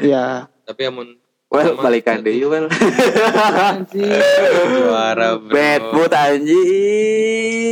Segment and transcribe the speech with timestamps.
[0.00, 0.48] Iya.
[0.64, 1.90] Tapi amun Well, Sama.
[1.90, 2.70] balikan deh, well.
[4.70, 5.50] juara bro.
[5.50, 6.12] Bad mood
[7.10, 7.66] anjing.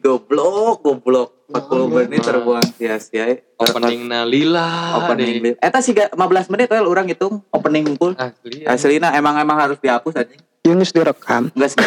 [0.00, 1.28] Goblok, goblok.
[1.52, 3.44] 40 menit terbuang sia-sia.
[3.60, 4.96] Opening Nalila.
[4.96, 5.60] opening lip.
[5.60, 6.16] Eta sih 15
[6.48, 8.16] menit well orang hitung opening full.
[8.16, 8.64] Asli.
[8.64, 8.72] ya.
[8.72, 10.40] Aslina emang emang harus dihapus anjing.
[10.64, 11.52] Yunus direkam.
[11.52, 11.84] Enggak sih.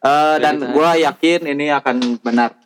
[0.00, 2.56] Eh, dan gua yakin ini akan benar.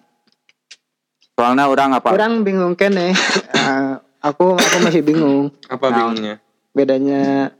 [1.35, 2.14] Soalnya orang apa?
[2.14, 3.11] Orang bingung kan ya.
[3.11, 5.50] Eh, aku aku masih bingung.
[5.66, 5.96] Apa Nah.
[5.96, 6.34] bingungnya?
[6.70, 7.50] Bedanya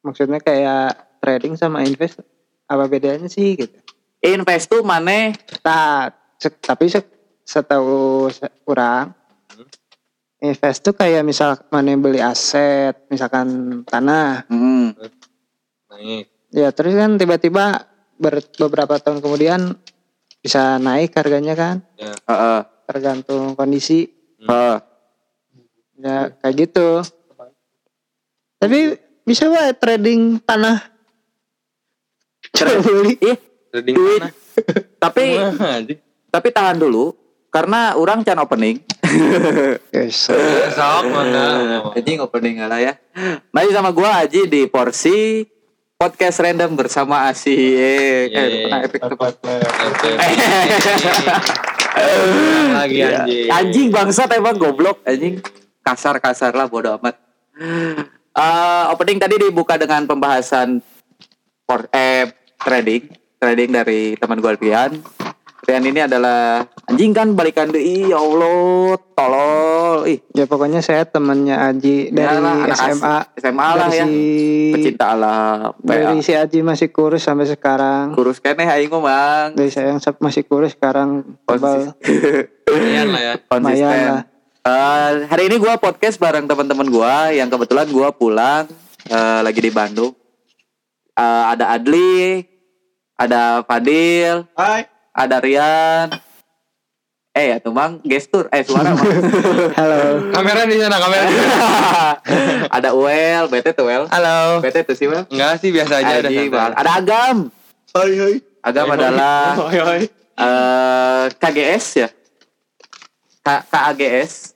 [0.00, 2.20] maksudnya kayak trading sama invest
[2.64, 3.78] apa bedanya sih gitu.
[4.20, 5.30] Invest tuh mana?
[5.62, 7.06] Nah, se- tapi se-
[7.42, 9.14] setahu se- orang
[10.38, 13.46] invest tuh kayak misal mana beli aset, misalkan
[13.82, 14.44] tanah.
[14.46, 14.92] Hmm.
[15.88, 16.28] Naik.
[16.50, 19.74] Ya terus kan tiba-tiba ber- beberapa tahun kemudian
[20.38, 22.12] bisa naik harganya kan, Ya.
[22.14, 22.60] Heeh.
[22.84, 24.06] tergantung kondisi.
[24.38, 24.76] Heeh.
[25.96, 26.88] Ya kayak gitu.
[28.56, 30.80] Tapi bisa wae trading tanah.
[32.80, 33.16] beli.
[33.18, 33.36] Ih,
[33.68, 34.20] Trading Duit.
[34.22, 34.30] mana?
[34.96, 35.24] tapi
[36.30, 37.12] tapi tahan dulu
[37.48, 38.80] karena orang can opening.
[39.88, 40.28] Guys,
[40.76, 41.44] Sok mana?
[41.92, 42.92] Anjing opening lah ya.
[43.50, 45.44] Masih sama gua Aji di porsi
[45.96, 47.52] podcast random bersama Asi.
[47.52, 49.16] Eh, eh, pernah epic tuh.
[52.76, 53.24] Lagi Iya.
[53.24, 53.48] anjing.
[53.48, 55.40] Anjing bangsat emang goblok anjing.
[55.86, 57.14] Kasar-kasar lah bodo amat.
[58.36, 60.82] Eh, opening tadi dibuka dengan pembahasan
[61.62, 62.26] por eh
[62.58, 63.06] trading,
[63.38, 64.98] trading dari teman gue Alfian.
[65.62, 70.04] Alfian ini adalah anjing kan balikan deui ya Allah, tolol.
[70.04, 73.16] Ih, ya pokoknya saya temannya Aji dari Iyalah, anak SMA.
[73.40, 74.04] SMA lah dari ya.
[74.06, 74.20] Si,
[74.76, 75.72] Pecinta alam.
[75.80, 76.22] dari PA.
[76.22, 78.12] si Aji masih kurus sampai sekarang.
[78.12, 79.48] Kurus keneh aing mah, Bang.
[79.56, 81.96] Dari saya yang masih kurus sekarang tebal.
[82.68, 83.34] Lumayan lah ya.
[83.48, 83.80] konsisten.
[83.80, 84.35] Lumayan lah.
[84.66, 88.66] Eh, hari ini gua podcast bareng teman-teman gua yang kebetulan gua pulang
[89.06, 90.10] eh, lagi di Bandung.
[91.14, 92.42] Eh, ada Adli,
[93.14, 94.90] ada Fadil, Hai.
[95.14, 96.10] ada Rian.
[97.30, 99.06] Eh ya tuh Bang, gestur, eh suara Bang.
[99.78, 100.34] Halo.
[100.34, 101.24] Kamera di sana, kamera.
[101.30, 101.60] di sana.
[102.82, 104.10] ada Uel, bete tuh Uel.
[104.10, 104.58] Halo.
[104.66, 105.30] Bete tuh sih Uel.
[105.30, 106.50] Enggak sih biasa aja santai.
[106.50, 106.74] Bang.
[106.74, 107.36] Ada Agam.
[107.94, 108.34] Hai hai.
[108.66, 110.02] Agam adalah Hai hai.
[110.42, 112.08] eh KGS ya.
[113.46, 114.55] K KAGS.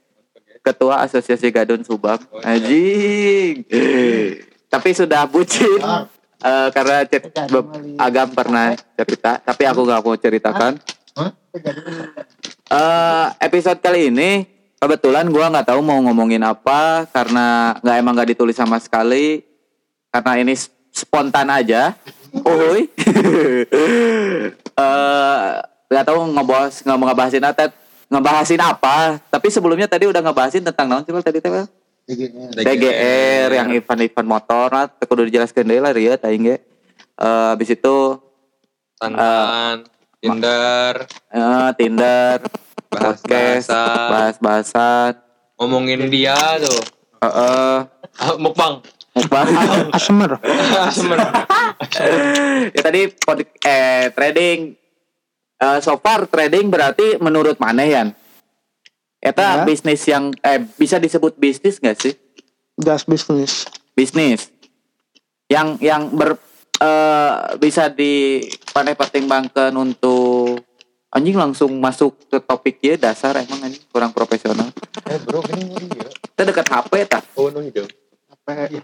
[0.61, 2.21] Ketua Asosiasi Gadun Subang.
[2.41, 3.65] Anjing.
[4.67, 5.81] Tapi sudah bucin.
[6.41, 10.73] Eh, karena cer- be- agam pernah cerita, tapi aku gak mau ceritakan.
[12.67, 18.31] Eh, episode kali ini kebetulan gua nggak tahu mau ngomongin apa karena nggak emang nggak
[18.33, 19.45] ditulis sama sekali
[20.09, 20.55] karena ini
[20.89, 21.93] spontan aja.
[22.33, 22.89] Uhuy.
[24.81, 25.49] Eh,
[25.93, 27.69] nggak tahu ngebahas nggak mau ngebahasin apa
[28.11, 31.71] ngebahasin apa tapi sebelumnya tadi udah ngebahasin tentang naon sih Bang, tadi teh Bang?
[32.59, 36.57] DGR yang event-event motor lah kudu dijelaskan deh lah Ria tadi ge.
[37.15, 38.19] Eh, habis itu
[38.99, 39.87] Tantan,
[40.19, 42.37] Tinder, eh, Tinder,
[42.91, 43.83] Bahas podcast, bahasa.
[44.11, 45.11] bahas-bahasan,
[45.57, 46.81] ngomongin dia tuh.
[47.23, 47.77] Heeh.
[48.19, 48.83] Ah, Mukbang.
[49.11, 49.47] mukbang.
[49.95, 50.35] Asmer.
[50.97, 51.19] Semen.
[52.75, 54.75] ya tadi pod- eh trading
[55.61, 58.09] eh, so far trading berarti menurut mana Yan?
[59.21, 59.65] Eta Ya.
[59.69, 62.17] bisnis yang eh bisa disebut bisnis gak sih?
[62.75, 63.69] Just business.
[63.93, 64.49] Bisnis
[65.47, 66.41] yang yang ber
[66.81, 68.41] eh, bisa di
[68.73, 70.65] pandai pertimbangkan untuk
[71.11, 74.71] anjing langsung masuk ke topik ya dasar emang anjing kurang profesional.
[75.05, 76.09] Eh bro, ini ngeri ya.
[76.09, 77.23] Kita dekat HP tak?
[77.37, 77.91] Oh, no hidung.
[78.49, 78.81] eh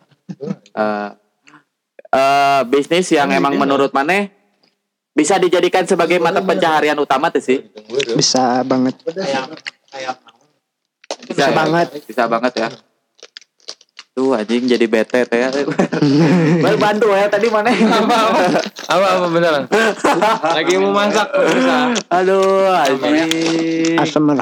[2.12, 4.28] eh, bisnis yang emang menurut mana
[5.16, 7.64] bisa dijadikan sebagai mata pencaharian utama tuh sih
[8.12, 9.00] Bisa banget.
[9.00, 9.24] bisa,
[11.48, 11.56] ya?
[11.56, 11.86] banget.
[12.04, 12.68] bisa banget ya
[14.16, 15.52] tuh anjing jadi bete teh ya
[16.64, 17.68] baru bantu ya tadi mana
[18.00, 18.40] Apa apa?
[18.88, 19.62] Apa apa beneran?
[20.56, 21.28] Lagi mau masak
[22.08, 24.40] aduh anjing Asmer.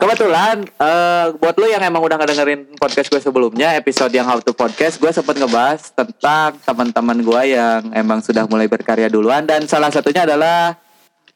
[0.00, 4.56] kebetulan eh, buat lo yang emang udah ngedengerin podcast gue sebelumnya episode yang how to
[4.56, 9.92] podcast gue sempet ngebahas tentang teman-teman gue yang emang sudah mulai berkarya duluan dan salah
[9.92, 10.80] satunya adalah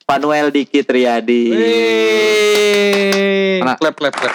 [0.08, 1.48] Panuel Diki Triadi.
[3.60, 3.76] Mana?
[3.76, 4.32] Clap clap clap.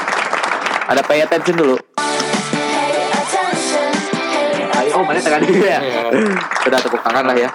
[0.90, 1.78] ada pay attention dulu
[5.00, 5.80] oh mana tekan dulu ya?
[6.60, 7.50] Sudah tepuk tangan lah ya.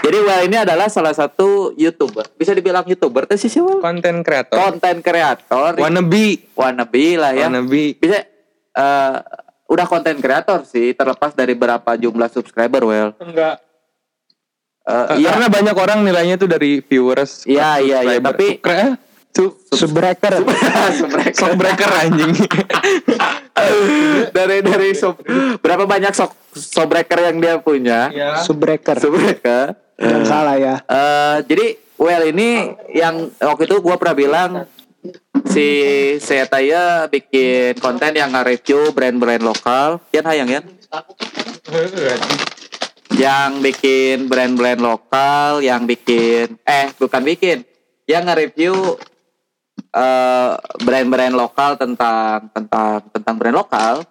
[0.00, 2.24] Jadi Well ini adalah salah satu youtuber.
[2.32, 4.56] Bisa dibilang youtuber tuh sih Well Konten kreator.
[4.56, 5.76] konten kreator.
[5.76, 6.52] Wannabe.
[6.54, 7.46] wannabe lah ya.
[7.46, 7.94] Wannabe.
[7.94, 8.22] bisa
[8.72, 9.16] eh,
[9.66, 13.10] udah konten kreator sih terlepas dari berapa jumlah subscriber well.
[13.18, 13.58] Enggak.
[14.86, 15.34] Eh, iya.
[15.34, 17.42] Karena banyak orang nilainya tuh dari viewers.
[17.42, 18.94] Iya, iya, iya, tapi- Kre-
[19.36, 20.40] su- Subbreaker.
[21.36, 22.32] Shockbreaker anjing.
[24.36, 25.20] dari dari sob,
[25.60, 28.08] berapa banyak sok sobreker yang dia punya?
[28.08, 28.40] Ya.
[28.40, 28.96] Subbreaker.
[28.96, 29.76] Sobreker.
[30.00, 30.80] Jangan salah ya.
[30.84, 34.50] Eh, jadi well ini yang waktu itu gua pernah bilang
[35.48, 35.68] si
[36.20, 40.00] saya Taya bikin konten yang nge-review brand-brand lokal.
[40.12, 40.64] Yan hayang yan.
[43.16, 47.64] Yang bikin brand-brand lokal, yang bikin eh bukan bikin,
[48.04, 49.00] yang nge-review
[49.96, 50.52] eh,
[50.84, 54.04] brand-brand lokal tentang tentang tentang brand lokal.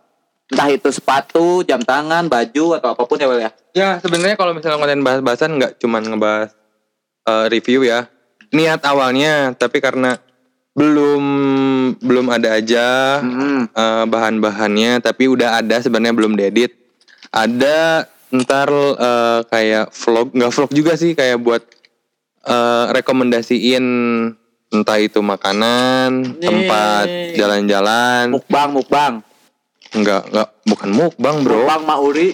[0.46, 3.52] Entah itu sepatu, jam tangan, baju atau apa pun ya Wel ya.
[3.74, 6.50] Ya sebenarnya kalau misalnya konten bahas-bahasan nggak cuman ngebahas
[7.26, 8.10] eh, review ya.
[8.54, 10.22] Niat awalnya, tapi karena
[10.76, 11.24] belum
[11.98, 13.66] belum ada aja Hmm.
[13.72, 16.78] eh, bahan-bahannya, tapi udah ada sebenarnya belum diedit.
[17.34, 18.70] Ada ntar
[19.02, 21.64] eh, kayak vlog, nggak vlog juga sih kayak buat
[22.46, 23.86] eh, rekomendasiin
[24.76, 27.36] entah itu makanan, tempat Yeay.
[27.36, 29.14] jalan-jalan, Mukbang, mukbang.
[29.92, 31.64] enggak enggak bukan mukbang bro.
[31.64, 32.30] Mukbang Mauri.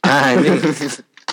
[0.00, 0.56] Ah, anjing.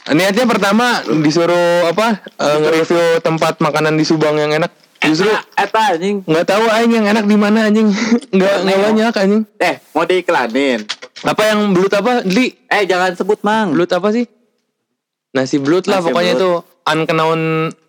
[0.10, 0.86] Niatnya pertama
[1.20, 1.54] disuruh
[1.86, 4.72] apa eh, nge-review tempat makanan di Subang yang enak.
[4.98, 6.24] Justru Eta, anjing.
[6.24, 7.88] nggak tahu aing yang enak di mana anjing.
[8.30, 9.44] Nggak nggak banyak anjing.
[9.58, 10.80] Eh, mau diiklanin.
[11.22, 12.22] Apa yang belut apa?
[12.24, 13.72] Li, Eh, jangan sebut, Mang.
[13.72, 14.26] belut apa sih?
[15.30, 16.42] Nasi belut lah Nasi pokoknya belut.
[16.42, 16.52] itu
[16.88, 17.42] unknown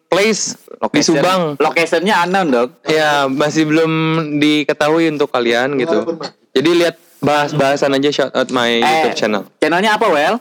[0.09, 0.57] place
[0.91, 1.55] di Subang.
[1.61, 2.71] Locationnya unknown dong.
[2.85, 3.93] Ya, masih belum
[4.41, 6.17] diketahui untuk kalian gitu.
[6.53, 9.43] Jadi lihat bahas-bahasan aja shout out my Eh, YouTube channel.
[9.61, 10.37] Channelnya apa, Well?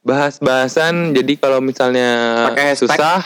[0.00, 2.08] Bahas-bahasan jadi kalau misalnya
[2.50, 2.88] Pakai hashtag?
[2.88, 3.20] susah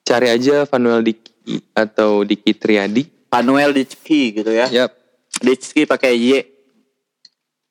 [0.00, 3.04] cari aja Vanuel Diki atau Diki Triadi.
[3.28, 4.66] Panuel Dicki gitu ya.
[4.72, 4.96] Yap.
[5.36, 6.40] Dicki pakai Y.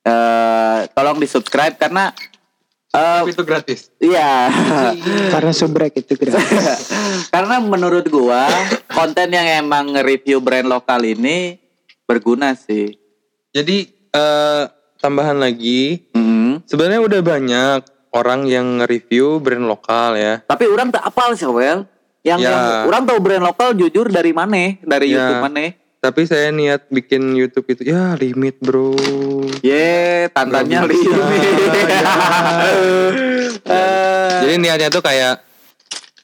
[0.06, 2.13] Eh, tolong di subscribe karena
[2.95, 3.92] eh, itu gratis.
[4.00, 4.47] iya.
[5.33, 6.92] Karena subrek itu gratis.
[7.33, 8.47] karena menurut gua
[8.88, 11.59] konten yang emang nge-review brand lokal ini
[12.03, 12.95] berguna sih.
[13.51, 13.77] Jadi
[14.09, 14.63] eh,
[14.97, 16.63] tambahan lagi, Hmm.
[16.63, 17.80] sebenarnya udah banyak
[18.12, 20.39] orang yang nge-review brand lokal ya.
[20.42, 21.83] Tapi orang tak apal sih, Well.
[22.25, 22.50] Yang, Ya.
[22.50, 24.81] yang orang tahu brand lokal jujur dari mana?
[24.81, 25.30] Dari Ya.
[25.30, 25.77] YouTube mana?
[26.06, 28.94] Tapi saya niat bikin YouTube itu ya limit bro.
[29.66, 31.54] Ye, tantannya Nggak bisa, limit.
[33.66, 35.42] Eh, Jadi niatnya tuh kayak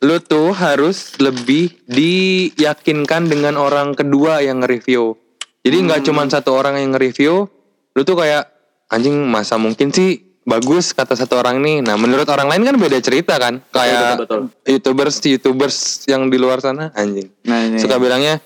[0.05, 5.17] lu tuh harus lebih diyakinkan dengan orang kedua yang nge-review.
[5.65, 7.49] Jadi nggak cuman satu orang yang nge-review,
[7.97, 8.45] lu tuh kayak
[8.93, 11.81] anjing masa mungkin sih bagus kata satu orang nih.
[11.81, 13.57] Nah, menurut orang lain kan beda cerita kan.
[13.73, 17.33] Kayak betul, YouTubers YouTubers yang di luar sana anjing.
[17.49, 17.81] Nah, ini.
[17.81, 18.37] Suka bilangnya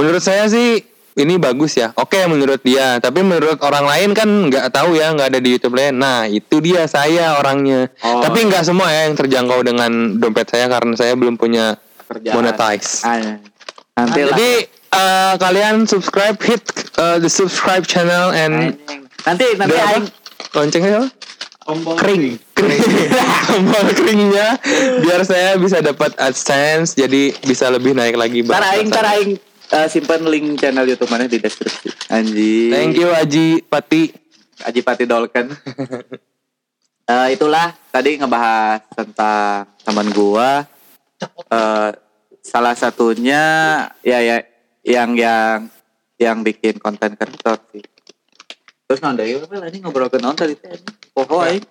[0.00, 0.80] menurut saya sih
[1.12, 1.92] ini bagus ya.
[1.94, 5.76] Oke menurut dia, tapi menurut orang lain kan nggak tahu ya, nggak ada di YouTube
[5.76, 6.00] lain.
[6.00, 7.92] Nah, itu dia saya orangnya.
[8.00, 8.24] Oh.
[8.24, 11.76] Tapi nggak semua ya yang terjangkau dengan dompet saya karena saya belum punya
[12.08, 12.34] Kerjaan.
[12.40, 13.04] monetize.
[13.04, 13.34] Ah, ya.
[14.00, 14.20] Nanti.
[14.24, 16.62] Jadi eh, kalian subscribe hit
[16.96, 18.80] eh, the subscribe channel and.
[19.28, 20.06] Nanti nanti aing
[20.56, 21.90] loncengnya apa?
[22.00, 22.40] kering.
[22.60, 22.82] Kering.
[23.46, 24.56] Tombol keringnya
[25.00, 29.16] biar saya bisa dapat AdSense jadi bisa lebih naik lagi Ntar aing ntar bahasa.
[29.16, 29.30] aing
[29.70, 32.10] eh, simpan link channel YouTube mana di deskripsi.
[32.10, 32.70] Anjing.
[32.70, 34.10] Thank you Aji Pati.
[34.66, 35.46] Aji Pati Dolken.
[37.10, 40.62] Eh, itulah tadi ngebahas tentang teman gua.
[41.50, 41.90] Eh,
[42.38, 43.42] salah satunya
[44.06, 44.38] ya ya
[44.86, 45.66] yang yang
[46.22, 47.82] yang bikin konten kreator sih.
[48.86, 50.78] Terus nonton ya, ini ngobrol ke nonton tadi teh.
[51.10, 51.66] Poho aing.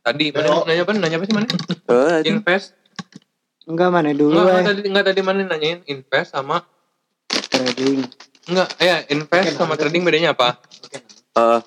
[0.00, 0.92] Tadi mana nanya apa?
[0.96, 1.48] Nanya apa sih mana?
[2.24, 2.72] Invest.
[3.66, 4.54] Enggak mana dulu Enggak, eh.
[4.54, 6.62] enggak tadi enggak tadi mana nanyain invest sama
[7.26, 8.06] Trading.
[8.46, 10.62] enggak ya invest sama trading bedanya apa?
[11.34, 11.60] Eh,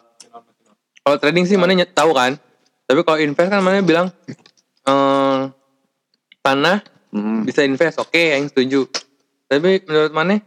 [1.03, 2.39] Kalau trading sih mana tahu kan.
[2.87, 4.07] Tapi kalau invest kan mana bilang
[4.87, 5.39] eh
[6.39, 6.77] tanah
[7.11, 7.43] hmm.
[7.43, 7.99] bisa invest.
[7.99, 8.87] Oke, yang setuju.
[9.45, 10.39] Tapi menurut mana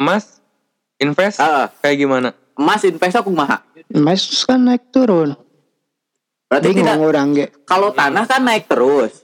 [0.00, 0.40] emas
[0.96, 1.68] invest Ah.
[1.78, 2.32] kayak gimana?
[2.54, 3.60] Emas invest aku mah.
[3.90, 5.36] Mas kan naik turun.
[6.46, 7.46] Berarti Bingung tidak orang ge.
[7.66, 9.23] kalau tanah kan naik terus.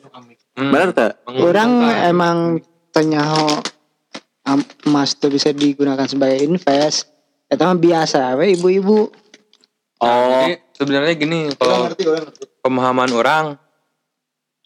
[0.60, 1.12] Hmm, Benar tuh?
[1.40, 2.60] Orang emang
[4.44, 7.08] am- emas tuh bisa digunakan sebagai invest.
[7.48, 9.08] Itu mah biasa we ibu-ibu.
[10.00, 10.28] Nah, Oh.
[10.48, 11.92] jadi sebenarnya gini kalau
[12.60, 13.44] pemahaman orang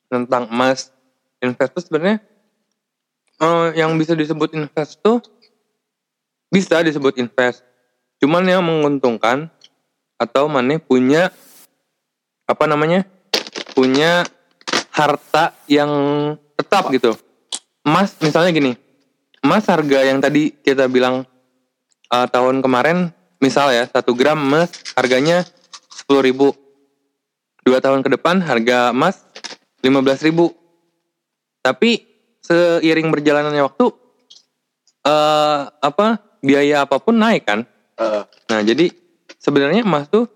[0.06, 0.94] tentang emas
[1.42, 2.22] invest tuh sebenarnya
[3.42, 5.18] eh, yang bisa disebut invest tuh
[6.54, 7.66] bisa disebut invest
[8.22, 9.50] cuman yang menguntungkan
[10.22, 11.34] atau mana punya
[12.46, 13.02] apa namanya
[13.74, 14.22] punya
[14.94, 15.90] harta yang
[16.54, 17.18] tetap gitu.
[17.82, 18.72] Emas misalnya gini.
[19.42, 21.26] Emas harga yang tadi kita bilang
[22.08, 23.10] eh, tahun kemarin
[23.42, 25.42] misal ya satu gram emas harganya
[25.90, 26.54] sepuluh ribu.
[27.66, 29.24] Dua tahun ke depan harga emas
[29.82, 30.52] 15.000 ribu.
[31.64, 32.04] Tapi
[32.44, 33.86] seiring berjalannya waktu
[35.04, 37.60] eh apa biaya apa pun naik kan.
[38.00, 38.22] Eh,
[38.52, 38.92] Nah jadi
[39.40, 40.28] sebenarnya emas tuh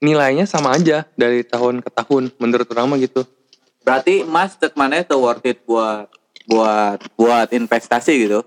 [0.00, 3.22] nilainya sama aja dari tahun ke tahun menurut orang mah gitu.
[3.90, 6.06] Berarti emas cek mana itu worth it buat
[6.46, 8.46] buat buat investasi gitu.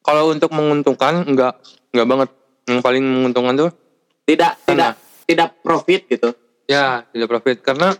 [0.00, 1.56] Kalau untuk menguntungkan enggak
[1.90, 2.28] enggak banget.
[2.68, 3.70] Yang paling menguntungkan tuh
[4.22, 6.28] Tidak tidak Karena- tidak profit gitu.
[6.64, 7.96] ya tidak profit karena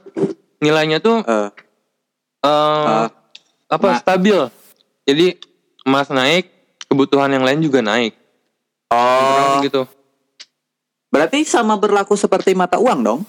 [0.60, 1.48] nilainya tuh Eh,
[2.44, 3.06] eh, eh,
[3.66, 3.96] apa nah.
[3.96, 4.36] stabil.
[5.04, 5.40] Jadi
[5.84, 6.52] emas naik,
[6.84, 8.12] kebutuhan yang lain juga naik.
[8.88, 9.82] oh, Kurang gitu.
[11.08, 13.20] berarti sama berlaku seperti mata uang dong?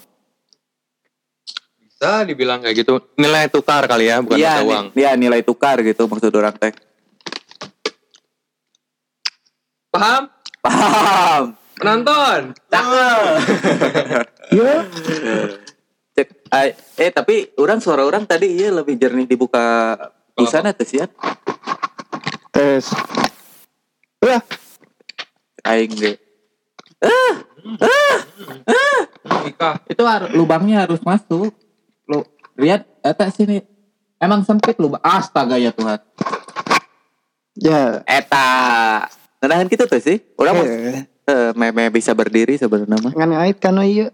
[2.00, 2.96] Bisa dibilang kayak gitu.
[3.20, 4.86] Nilai tukar kali ya, bukan Iya, mata uang.
[4.96, 6.72] iya nilai tukar gitu maksud orang teh.
[9.92, 10.32] Paham?
[10.64, 11.42] Paham.
[11.76, 12.40] Penonton.
[14.50, 14.82] Ya,
[16.10, 19.94] Cek, eh, eh tapi orang suara orang tadi iya lebih jernih dibuka
[20.34, 21.06] busana tuh sih ya.
[22.50, 22.90] tes.
[24.18, 24.42] Udah,
[25.62, 26.16] Aing deh.
[29.38, 29.74] Nikah.
[29.86, 31.54] itu har- lubangnya harus masuk
[32.60, 33.64] lihat eta sini
[34.16, 35.98] emang sempit lubang astaga ya Tuhan
[37.56, 38.04] ya.
[38.04, 38.48] Eta.
[39.40, 40.20] Ngenahan gitu tuh sih.
[40.34, 43.12] Orang mah Eh, eh, meme bisa berdiri sebenarnya mah.
[43.12, 44.12] ngan ngait kan oh iya.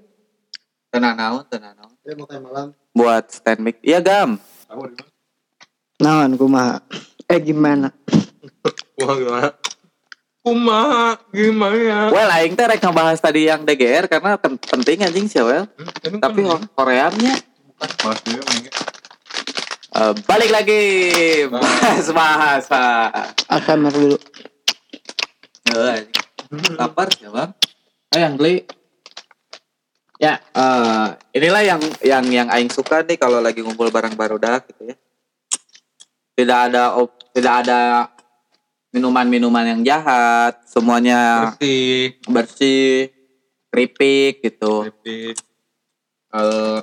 [0.88, 2.70] Tenang naon, tenang naon.
[2.90, 3.82] Buat stand mic.
[3.82, 4.38] Iya gam.
[5.98, 6.78] Naon kumaha?
[7.26, 7.90] Eh gimana?
[8.96, 9.50] Wah gimana?
[10.40, 12.06] Kumaha gimana?
[12.08, 15.66] Well, aing teh rek ngebahas tadi yang DGR karena pen- penting anjing sih, well.
[15.74, 16.46] Hmm, Tapi
[17.76, 18.72] kan- Koreanya
[19.96, 20.82] Eh, balik lagi
[21.48, 23.08] bahas bahasa.
[23.48, 24.20] Akan dulu.
[25.72, 26.04] Eh,
[26.76, 27.50] lapar ya bang.
[28.12, 28.62] eh yang beli
[30.16, 34.92] Ya, eh, inilah yang yang yang aing suka nih kalau lagi ngumpul bareng barudak gitu
[34.92, 34.96] ya.
[36.32, 38.08] Tidak ada op- tidak ada
[38.90, 42.16] minuman-minuman yang jahat, semuanya bersih.
[42.24, 42.92] bersih,
[43.68, 44.88] keripik gitu.
[44.88, 45.36] Tapi
[46.32, 46.78] eh,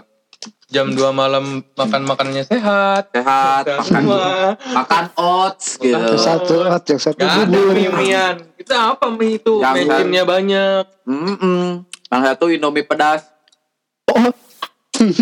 [0.73, 3.13] jam 2 malam makan makanannya sehat.
[3.13, 4.57] Sehat, Sehat makan semua.
[4.73, 5.93] makan oats gitu.
[5.93, 7.71] Yang satu hot, yang satu Gak ada bubur.
[7.71, 8.35] mie-mian.
[8.57, 9.61] Kita apa mie itu?
[9.61, 10.83] Yang- Mesinnya banyak.
[11.05, 11.85] Mm-mm.
[11.85, 13.29] Yang satu Indomie pedas.
[14.07, 14.33] Oh.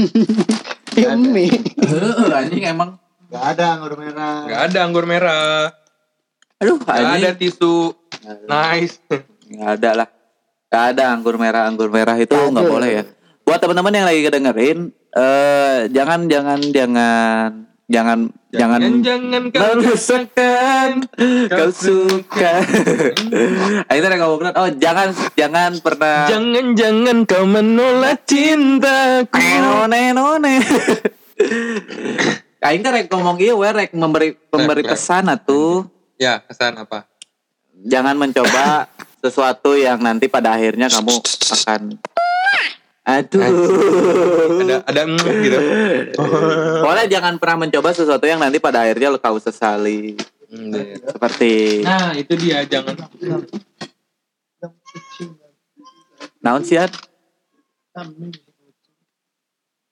[0.94, 1.46] Ini.
[1.78, 2.96] Heeh, anjing emang.
[3.28, 4.44] Gak ada anggur merah.
[4.46, 5.72] Gak ada anggur merah.
[6.58, 7.96] Aduh, Gak ada tisu.
[8.46, 9.00] Nice.
[9.48, 10.08] Nggak ada lah.
[10.68, 12.70] Gak ada anggur merah, anggur merah itu Nggak ada.
[12.70, 13.04] boleh ya.
[13.42, 14.80] Buat teman-teman yang lagi kedengerin,
[15.12, 17.52] eh jangan jangan jangan
[17.92, 18.20] jangan
[18.52, 20.90] jangan jangan merusakkan
[21.52, 22.64] kau suka.
[23.92, 29.40] Akhirnya ada ngomongin, oh jangan jangan pernah Jangan jangan kau menolak cintaku.
[29.40, 30.56] none none.
[32.62, 35.90] Aing rek ngomong iya we rek memberi memberi pesan atuh.
[36.22, 37.10] Ya, kesan apa?
[37.86, 38.86] jangan mencoba
[39.24, 41.82] sesuatu yang nanti pada akhirnya kamu akan
[43.02, 43.42] aduh
[44.62, 45.58] Ada ada mm, gitu.
[46.86, 50.14] Pokoknya jangan pernah mencoba sesuatu yang nanti pada akhirnya lo kau sesali
[50.52, 51.00] Hmm, iya.
[51.08, 52.92] seperti Nah, itu dia jangan
[56.44, 56.92] naon sih Ad?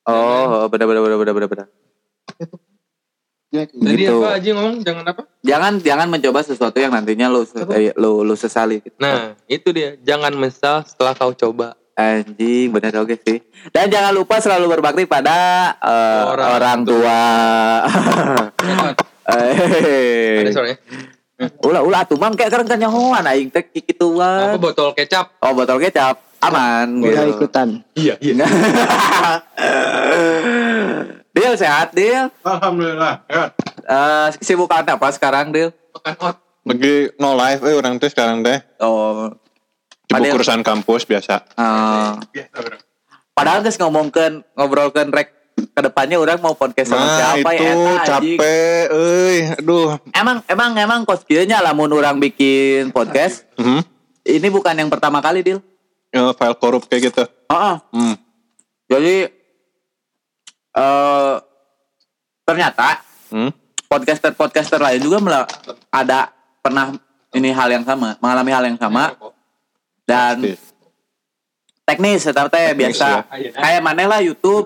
[0.03, 1.67] oh benar benar benar benar benar benar
[3.49, 4.13] Tadi Gitu.
[4.21, 5.21] apa aja ngomong jangan apa?
[5.41, 7.41] jangan jangan mencoba sesuatu yang nantinya lo
[7.73, 8.93] eh, lo lo sesali gitu.
[9.01, 9.97] Nah, itu dia.
[10.05, 11.73] Jangan menyesal setelah kau coba.
[11.99, 13.43] Anjing benar oke sih.
[13.75, 17.19] Dan jangan lupa selalu berbakti pada eh, Orang orang, tua.
[19.29, 20.41] Eh.
[20.41, 20.77] Ada suaranya.
[21.61, 25.37] Ulah ulah tuh mang kayak kan nyahoan aing teh kitu Apa botol kecap?
[25.45, 27.45] Oh botol kecap aman Udah gitu.
[27.45, 27.67] ikutan.
[27.93, 28.41] Iya, iya.
[31.35, 32.33] Deal sehat Deal.
[32.41, 33.21] Alhamdulillah.
[33.29, 33.43] Ya.
[33.85, 35.69] Eh kesibukan apa sekarang Deal?
[35.93, 36.35] Makan ot.
[36.65, 38.59] Lagi no live eh orang teh sekarang teh.
[38.81, 39.29] Oh.
[40.09, 41.35] Sibuk Padahal- urusan kampus biasa.
[41.53, 42.09] eh,
[43.31, 47.73] padahal guys ngomongkan ngobrolkan rek ke depannya orang mau podcast sama Nah siapa itu ya
[47.93, 47.99] anjing.
[48.39, 50.01] capek, euy, aduh.
[50.09, 53.85] Emang emang emang kos kieunya lamun orang bikin podcast Hmm.
[54.23, 55.61] ini bukan yang pertama kali Dil.
[56.09, 57.23] Ya, file korup kayak gitu.
[57.47, 57.75] Heeh.
[57.91, 58.15] Hmm.
[58.89, 59.15] Jadi
[60.71, 61.35] eh
[62.41, 63.53] ternyata Hmm.
[63.85, 65.45] podcaster-podcaster lain juga
[65.91, 66.97] ada pernah
[67.29, 69.13] ini hal yang sama, mengalami hal yang sama
[70.09, 70.57] dan Pasti.
[71.85, 73.29] teknis tetap teh Teknis, biasa.
[73.53, 74.65] Kayak mana lah YouTube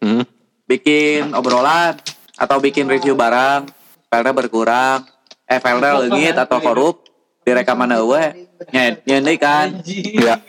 [0.00, 0.24] Hmm.
[0.64, 1.96] bikin obrolan
[2.34, 3.68] atau bikin review barang,
[4.06, 5.04] filenya berkurang,
[5.44, 7.04] eh filenya leungit atau korup
[7.42, 8.48] direkaman eueuh.
[8.68, 9.70] Nyet, nyendai kan.
[9.86, 10.42] Ya,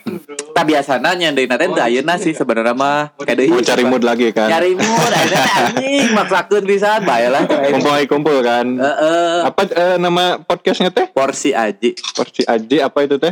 [0.49, 3.13] Tak biasana nyendai nanti teu ayeuna sih sebenarnya mah.
[3.15, 3.53] Kayak deui.
[3.53, 4.49] mau cari mood lagi kan.
[4.49, 7.45] Nyari mood ayeuna anjing maksakeun pisan bae lah.
[7.45, 8.65] Kumpul lagi kumpul kan.
[8.65, 9.45] Heeh.
[9.45, 11.05] Apa eh, nama podcastnya teh?
[11.05, 11.93] Porsi aji.
[12.17, 13.31] Porsi Aji apa itu teh?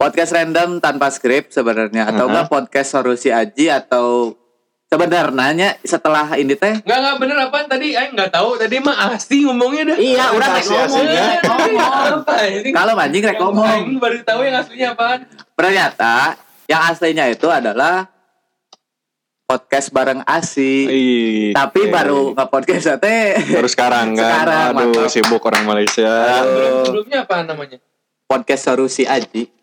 [0.00, 2.32] Podcast random tanpa skrip sebenarnya atau Uh-huh.
[2.32, 4.32] enggak podcast solusi aji atau
[4.88, 9.44] sebenarnya setelah ini teh Enggak enggak bener apa tadi aing enggak tahu tadi mah asli
[9.44, 9.96] ngomongnya dah.
[10.00, 11.04] Iya, orang rek ngomong.
[12.24, 12.34] Apa?
[12.64, 13.66] Kalau mancing rek ngomong.
[13.68, 15.20] Aing baru tahu yang aslinya apaan.
[15.52, 16.14] Ternyata
[16.64, 18.08] yang aslinya itu adalah
[19.44, 20.88] podcast bareng Asi.
[21.52, 21.92] Tapi oke.
[21.92, 24.24] baru nge podcast teh baru sekarang kan.
[24.32, 25.12] Sekarang, Aduh, mantap.
[25.12, 26.08] sibuk orang Malaysia.
[26.40, 26.88] Aduh.
[26.88, 27.76] Sebelumnya apa namanya?
[28.24, 29.59] podcast Sarusi Aji.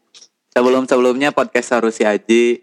[0.57, 2.57] Sebelum sebelumnya podcast Sarusi Aji.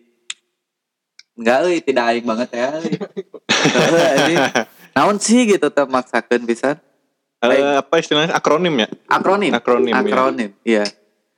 [1.38, 2.74] Enggak, euy, tidak aing banget ya.
[2.74, 2.94] euy.
[4.98, 6.74] Naon sih gitu teh maksakeun pisan.
[7.38, 8.88] Eh, apa istilahnya akronim ya?
[9.06, 9.54] Akronim.
[9.54, 10.02] Akronim, ya.
[10.02, 10.84] Akronim, iya.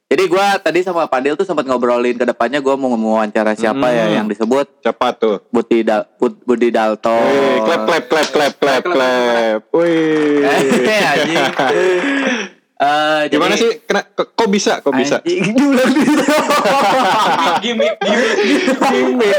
[0.06, 4.06] Jadi gua tadi sama Padil tuh sempat ngobrolin ke depannya gua mau wawancara siapa ya
[4.06, 4.14] Hmm.
[4.16, 5.44] yang disebut Siapa tuh?
[5.50, 7.20] Budi Dal Bud- Budi Dalton.
[7.26, 9.60] Wih, clap clap clap clap clap clap.
[9.74, 10.40] Wih.
[10.40, 11.44] Eh, anjing.
[12.76, 13.72] Eh, Gimana jadi- sih?
[13.82, 14.84] Kena, kok, kok bisa?
[14.84, 15.16] Kok bisa?
[15.24, 16.36] Bisa.
[17.64, 19.36] Gimik gimik.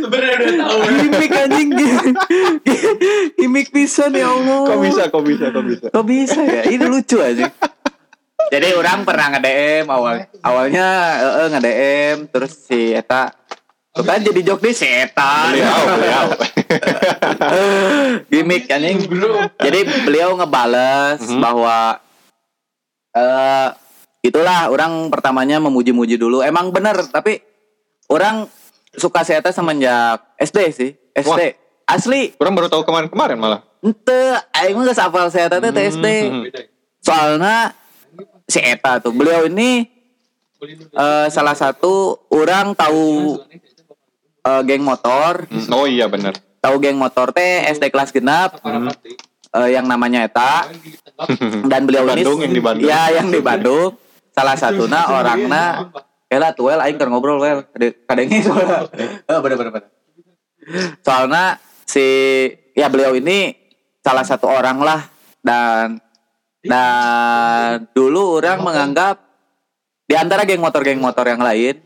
[0.00, 0.78] Sebenarnya udah tahu.
[1.02, 1.68] Gimik anjing
[3.34, 5.02] Gimik pisan ya Allah Kok bisa?
[5.08, 5.44] Kok bisa?
[5.50, 5.86] Kok bisa?
[5.88, 7.50] Kok bisa ya Ini lucu aja
[8.48, 10.86] Jadi orang pernah nge-DM awal Awalnya
[11.18, 13.34] eh, nge-DM Terus si Eta
[13.90, 16.26] Tuh kan jadi jok di setan Beliau, beliau.
[18.30, 18.98] Gimik anjing.
[19.58, 21.42] Jadi beliau ngebales Mhm.
[21.42, 21.98] bahwa
[23.10, 23.68] eh
[24.20, 26.44] itulah orang pertamanya memuji-muji dulu.
[26.44, 27.40] Emang bener tapi
[28.06, 28.46] orang
[28.92, 30.90] suka Eta semenjak SD sih.
[31.14, 31.56] SD.
[31.86, 32.34] Asli.
[32.38, 33.60] Orang baru tahu kemarin-kemarin malah.
[33.80, 36.06] Ente, aing mah apal si Eta teh teh SD.
[36.28, 36.44] Hmm.
[37.00, 37.72] Soalnya
[38.44, 39.88] si Eta tuh, beliau ini
[40.92, 43.38] eh, salah satu orang tahu
[44.44, 46.36] eh, geng motor, Hmm, Oh iya benar.
[46.60, 50.68] tahu geng motor teh SD kelas genap eh, yang namanya Eta
[51.72, 52.88] dan beliau ini Bandung, yang di Bandung.
[52.88, 53.90] ya yang di Bandung.
[54.30, 55.90] Salah satunya orangnya
[56.30, 57.66] Ela tuh well aing ngobrol well
[58.06, 58.78] kadangnya soalnya
[59.34, 59.90] Eh, bener bener bener.
[61.02, 62.06] Soalnya si
[62.78, 63.50] ya beliau ini
[63.98, 65.00] salah satu orang lah.
[65.42, 65.98] Dan
[66.62, 69.16] dan dulu orang menganggap
[70.04, 71.80] di antara geng motor geng motor yang lain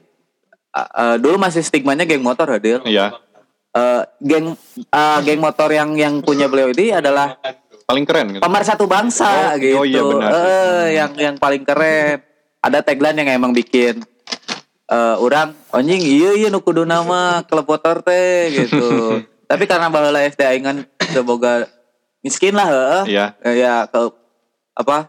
[0.75, 3.15] eh, eh, dulu masih stigmanya geng motor hadir Iya.
[3.75, 7.39] Eh, geng eh, geng motor yang yang punya beliau ini adalah
[7.85, 8.41] Paling keren gitu.
[8.41, 9.77] pemersatu bangsa Oh, gitu.
[9.77, 10.31] oh iya benar.
[10.31, 12.25] Eh, yang yang paling keren.
[12.59, 14.01] Ada tagline yang emang bikin
[14.85, 19.21] eh orang anjing iya iya nu kudu nama klub motor teh gitu.
[19.51, 20.65] Tapi karena baheula SD aing
[21.21, 21.69] boga
[22.21, 23.03] miskin lah heeh.
[23.11, 23.27] Iya.
[23.41, 24.01] Eh, ya ke
[24.75, 25.09] apa?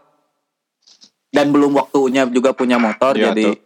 [1.28, 3.56] Dan belum waktunya juga punya motor Iya, jadi tuh.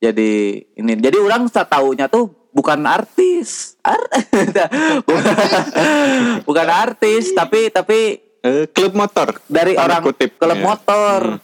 [0.00, 0.32] jadi
[0.76, 0.92] ini.
[0.98, 3.74] Jadi orang setaunya tuh bukan artis.
[3.82, 4.10] Ar-
[6.46, 9.36] bukan artis tapi tapi Eh, klub motor.
[9.46, 10.36] dari orang kutip.
[10.36, 10.64] klub Iya.
[10.64, 11.40] motor Hmm.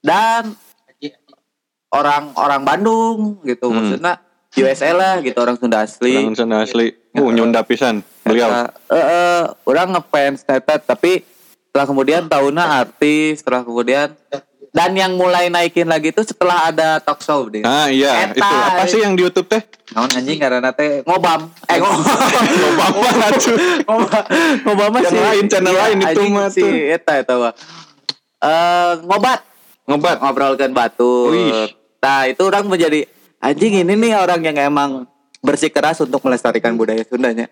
[0.00, 0.42] dan
[1.90, 3.76] orang orang Bandung gitu Hmm.
[3.76, 4.14] maksudnya
[4.52, 6.90] USA lah gitu orang Sunda asli Orang Sunda asli.
[7.10, 8.02] Uh, nyunda pisan.
[8.22, 8.50] Beliau.
[8.86, 11.22] Eh, eh, orang ngefans tetet tapi
[11.66, 14.14] setelah kemudian tahunnya artis setelah kemudian
[14.70, 18.38] dan yang mulai naikin lagi itu setelah ada talk show deh Ah iya, Eta.
[18.38, 19.62] itu apa sih yang di YouTube teh?
[19.90, 21.98] naon anjing karena teh ngobam eh ngobam
[22.62, 23.56] Ngobam mana tuh?
[23.82, 24.22] ngobam
[24.62, 26.70] ngobam mah Yang si- lain, channel iya, lain itu mah si tuh.
[26.70, 27.52] eta eta mah
[28.40, 29.40] eh ngobat
[29.82, 30.16] Ngobat.
[30.20, 31.34] ngobrolkan batu.
[31.98, 37.50] Nah itu orang menjadi anjing ini nih orang yang emang bersikeras untuk melestarikan budaya Sundanya.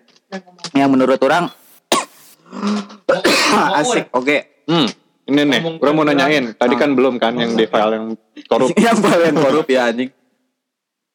[0.71, 1.51] Yang menurut orang
[3.75, 4.07] asik.
[4.11, 4.63] Oke.
[4.65, 4.87] Hmm.
[5.29, 6.45] Ini nih, orang mau nanyain.
[6.51, 8.05] Tadi kan belum kan yang di file yang
[8.45, 8.73] korup.
[8.81, 10.09] yang paling korup ya anjing.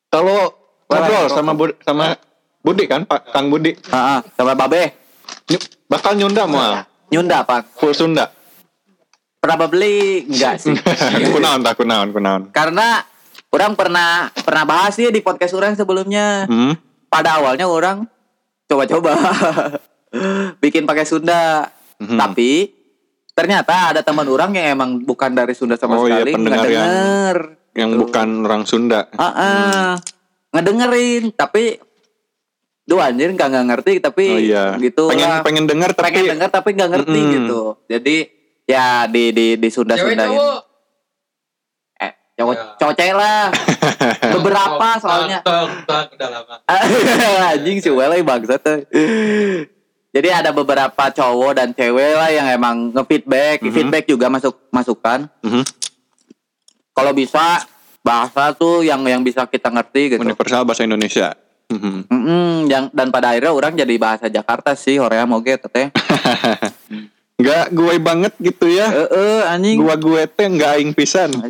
[0.06, 0.54] Kalau
[0.86, 2.14] ngobrol sama Budi, sama
[2.60, 4.94] Budi kan, Pak Kang Budi, Ah, sama Babe.
[5.46, 6.78] ny- bakal nyunda mau
[7.10, 7.74] Nyunda pak.
[7.74, 8.30] full Sunda.
[9.36, 10.72] Pernah beli enggak sih?
[11.34, 12.42] kunaon tak kunaon kunaon.
[12.48, 13.02] Karena
[13.50, 16.46] orang pernah pernah bahas sih di podcast orang sebelumnya.
[16.46, 16.74] Hmm.
[17.06, 18.10] pada awalnya orang
[18.64, 19.14] coba-coba
[20.62, 22.18] bikin pakai Sunda Mhm.
[22.18, 22.74] tapi
[23.34, 26.90] ternyata ada teman orang yang emang bukan dari Sunda sama Oh iya, sekali pendengar yang-
[27.74, 29.10] Yang bukan orang Sunda.
[29.12, 29.88] Ah, ah.
[30.50, 31.82] ngedengerin tapi
[32.84, 34.76] Duh anjir nggak nggak ngerti tapi Oh iya.
[34.76, 35.40] gitu pengen lah.
[35.40, 37.34] pengen dengar tapi pengen denger tapi nggak ngerti Mm-mm.
[37.34, 38.16] gitu jadi
[38.62, 40.58] ya di di di Sunda Cewek Sundain cowok.
[41.98, 42.64] eh cowok Ya.
[42.76, 43.40] cowok lah
[44.30, 46.56] beberapa soalnya udah lama.
[47.50, 48.78] anjing si Wele bangsat tuh.
[50.14, 53.72] Jadi ada beberapa cowok dan cewek lah yang emang nge-feedback, Mhm.
[53.74, 55.26] feedback juga masuk masukan.
[55.42, 55.66] Mhm.
[56.94, 57.66] Kalau bisa
[57.98, 60.22] bahasa tuh yang yang bisa kita ngerti gitu.
[60.22, 61.34] Universal bahasa Indonesia.
[61.66, 62.06] Mhm.
[62.06, 65.90] Mm-mm, yang dan pada akhirnya orang jadi bahasa Jakarta sih Korea moge teteh.
[67.42, 68.86] Nggak gue banget gitu ya.
[68.86, 69.82] Heeh anjing.
[69.82, 71.34] Gua gue teh nggak aing pisan.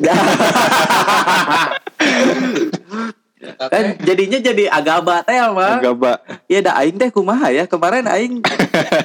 [3.66, 5.78] kan jadinya jadi agaba teh mah.
[5.78, 6.12] Agak ba.
[6.44, 8.40] Iya dah aing teh kumaha ya kemarin aing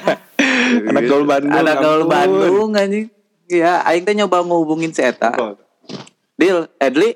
[0.90, 1.50] Anak gaul Bandung.
[1.50, 2.00] anak gaul.
[2.04, 3.06] Bandung anjing.
[3.46, 5.34] Iya aing teh nyoba ngehubungin si eta.
[6.34, 7.12] Deal Adli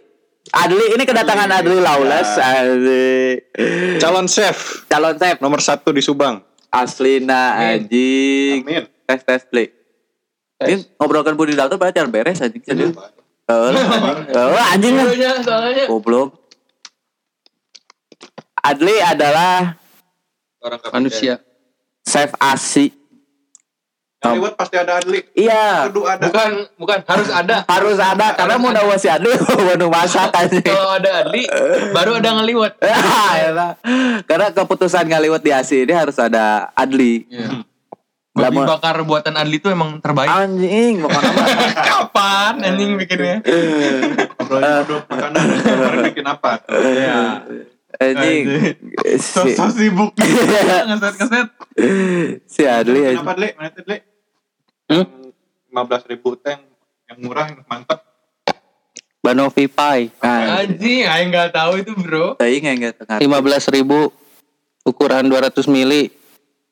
[0.51, 3.41] Adli ini kedatangan Adli Lawless Adli.
[3.97, 6.43] Calon chef calon chef nomor satu di Subang.
[6.69, 8.85] Aslina anjing Amin.
[9.07, 9.71] tes tes play
[10.59, 12.99] ini ngobrolkan budi dokter berarti jangan beres anjing serius
[13.45, 13.69] Oh,
[14.33, 15.05] oh, anjing lah.
[15.39, 15.85] soalnya.
[15.85, 16.44] Goblok.
[18.65, 19.77] Adli adalah
[20.59, 21.37] Orang Manusia.
[22.01, 22.89] chef ASI.
[24.19, 25.21] Yang lewat pasti ada Adli.
[25.37, 26.25] Iya, Kudu ada.
[26.25, 26.51] Bukan,
[26.81, 27.57] bukan harus ada.
[27.63, 29.29] harus ada karena mau dawa si Adli
[29.77, 30.65] mau masak anjing.
[30.65, 31.45] Kalau ada Adli,
[31.93, 32.73] baru ada ngeliwat.
[32.81, 33.71] Ah, elah.
[34.29, 37.29] Karena keputusan ngaliwat di ASI ini harus ada Adli.
[38.35, 40.27] Babi Lamun- bakar buatan Adli itu emang terbaik.
[40.27, 41.21] Anjing, mau apa?
[41.85, 43.45] Kapan anjing bikinnya?
[44.41, 45.45] Duduk makanan.
[46.03, 46.65] Bikin apa?
[46.67, 47.45] Iya.
[48.07, 48.45] Anjing.
[49.15, 51.49] Si, So sibuk ngeset-ngeset.
[52.45, 53.21] si Adli anjing.
[53.21, 53.49] Kenapa Adli?
[53.53, 53.97] Mana Adli?
[54.85, 55.07] Hmm?
[55.67, 56.57] Lima belas ribu teh
[57.07, 58.01] yang- murah yang mantap.
[59.19, 60.13] Banovi Pai.
[60.19, 62.37] Nah, Anjing, aing enggak tahu itu, Bro.
[62.37, 63.17] Aing enggak tengah.
[63.19, 64.13] 15 ribu
[64.83, 66.13] ukuran 200 mili.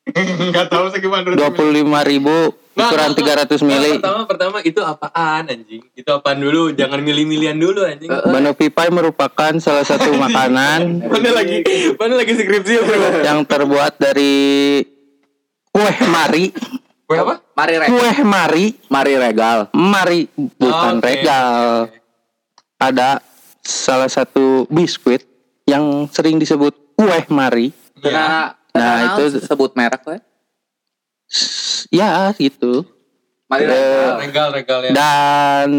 [0.13, 1.57] Enggak tahu segimana 25
[2.05, 3.91] ribu ukuran 300 mili.
[3.97, 5.83] Pertama pertama itu apaan anjing?
[5.93, 6.71] Itu apaan dulu?
[6.71, 8.09] Jangan milih-milihan dulu anjing.
[8.09, 11.61] Banovi Pai merupakan salah satu makanan Mana lagi?
[11.95, 13.23] Mana lagi skripsi, Bro?
[13.23, 14.81] yang terbuat dari
[15.69, 16.49] kue mari.
[17.03, 17.35] Kue apa?
[17.53, 19.69] Mari re, Kue mari, mari regal.
[19.73, 21.05] mari bukan Oke.
[21.07, 21.89] regal.
[22.77, 23.21] Ada
[23.61, 25.23] salah satu biskuit
[25.65, 27.69] yang sering disebut kue mari.
[28.03, 30.17] Nah, Nah, itu itu- sebut merek we.
[31.93, 32.85] Ya, gitu.
[33.49, 34.17] Mari Eh, regal.
[34.21, 34.93] Regal, regal ya.
[34.97, 35.71] Dan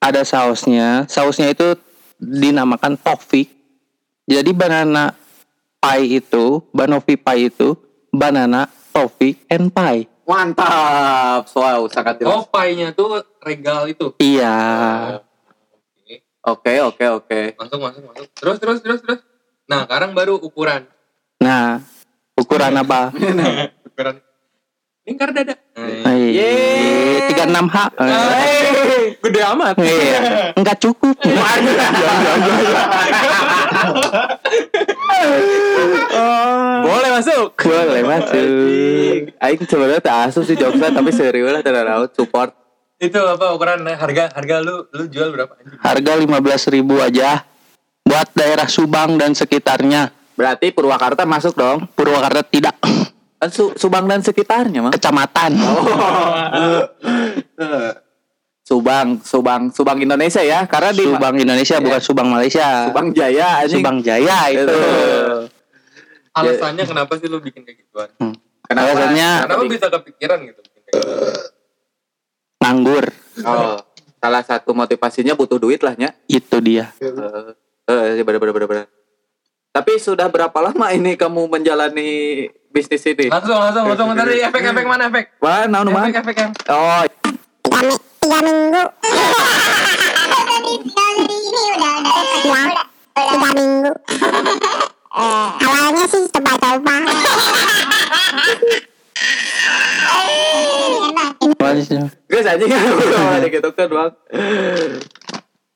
[0.00, 1.08] ada sausnya.
[1.08, 1.76] Sausnya itu
[2.20, 3.48] dinamakan toffee.
[4.24, 5.12] Jadi banana
[5.80, 7.76] pie itu, banovi pie itu
[8.08, 10.08] banana, toffee, and pie.
[10.24, 11.44] Mantap.
[11.52, 12.32] Wow, sangat jelas.
[12.32, 14.16] Oh, pie-nya tuh regal itu.
[14.16, 14.56] Iya.
[16.44, 17.40] Oke, oke, oke.
[17.56, 18.28] Masuk, masuk, masuk.
[18.32, 19.20] Terus, terus, terus, terus.
[19.68, 20.84] Nah, sekarang baru ukuran.
[21.40, 21.80] Nah,
[22.36, 23.12] ukuran apa?
[23.94, 24.16] Ukuran
[25.04, 25.54] lingkar dada.
[25.76, 27.28] Yeay.
[27.36, 27.76] 36H.
[28.00, 29.76] Eh, gede amat.
[29.76, 30.20] Iya.
[30.56, 31.12] Enggak cukup.
[36.84, 37.52] Boleh masuk.
[37.60, 38.48] Boleh masuk.
[39.40, 42.56] Aing sebenarnya tak asuh sih jokesnya tapi serius lah tidak tahu support.
[42.96, 45.76] Itu apa ukuran harga harga lu lu jual berapa anjing?
[45.84, 46.80] Harga 15.000
[47.12, 47.44] aja
[48.04, 50.08] buat daerah Subang dan sekitarnya.
[50.34, 51.84] Berarti Purwakarta masuk dong.
[51.92, 52.80] Purwakarta tidak
[53.44, 54.92] Kan Su- Subang dan sekitarnya mah.
[54.96, 55.52] kecamatan.
[58.64, 60.64] Subang, Subang, Subang Indonesia ya.
[60.64, 62.88] Karena di Subang Indonesia bukan Subang Malaysia.
[62.88, 63.84] Subang Jaya anjing.
[63.84, 64.64] Subang Jaya itu.
[64.64, 64.80] Itu.
[66.40, 68.08] Alasannya kenapa sih lu bikin kayak gituan?
[68.64, 68.88] Kenapa?
[68.96, 70.98] Alasannya Kenapa bisa kepikiran gitu kayak gitu?
[72.64, 73.04] nganggur.
[73.44, 73.76] Oh,
[74.16, 76.16] salah satu motivasinya butuh duit lah nya.
[76.24, 76.88] Itu dia.
[76.96, 77.12] Eh,
[77.92, 78.86] eh, bener bener bener bener.
[79.74, 83.26] Tapi sudah berapa lama ini kamu menjalani bisnis ini?
[83.26, 85.34] Langsung langsung langsung tadi efek-efek mana efek?
[85.42, 86.06] Wah, naon mah?
[86.06, 87.02] Efek-efek yang Oh,
[88.22, 88.82] tiga minggu
[90.94, 92.24] jadi ini udah udah
[93.18, 93.92] tiga minggu
[95.10, 96.96] eh, awalnya sih coba-coba
[102.44, 104.12] anjing ada gitu kan doang.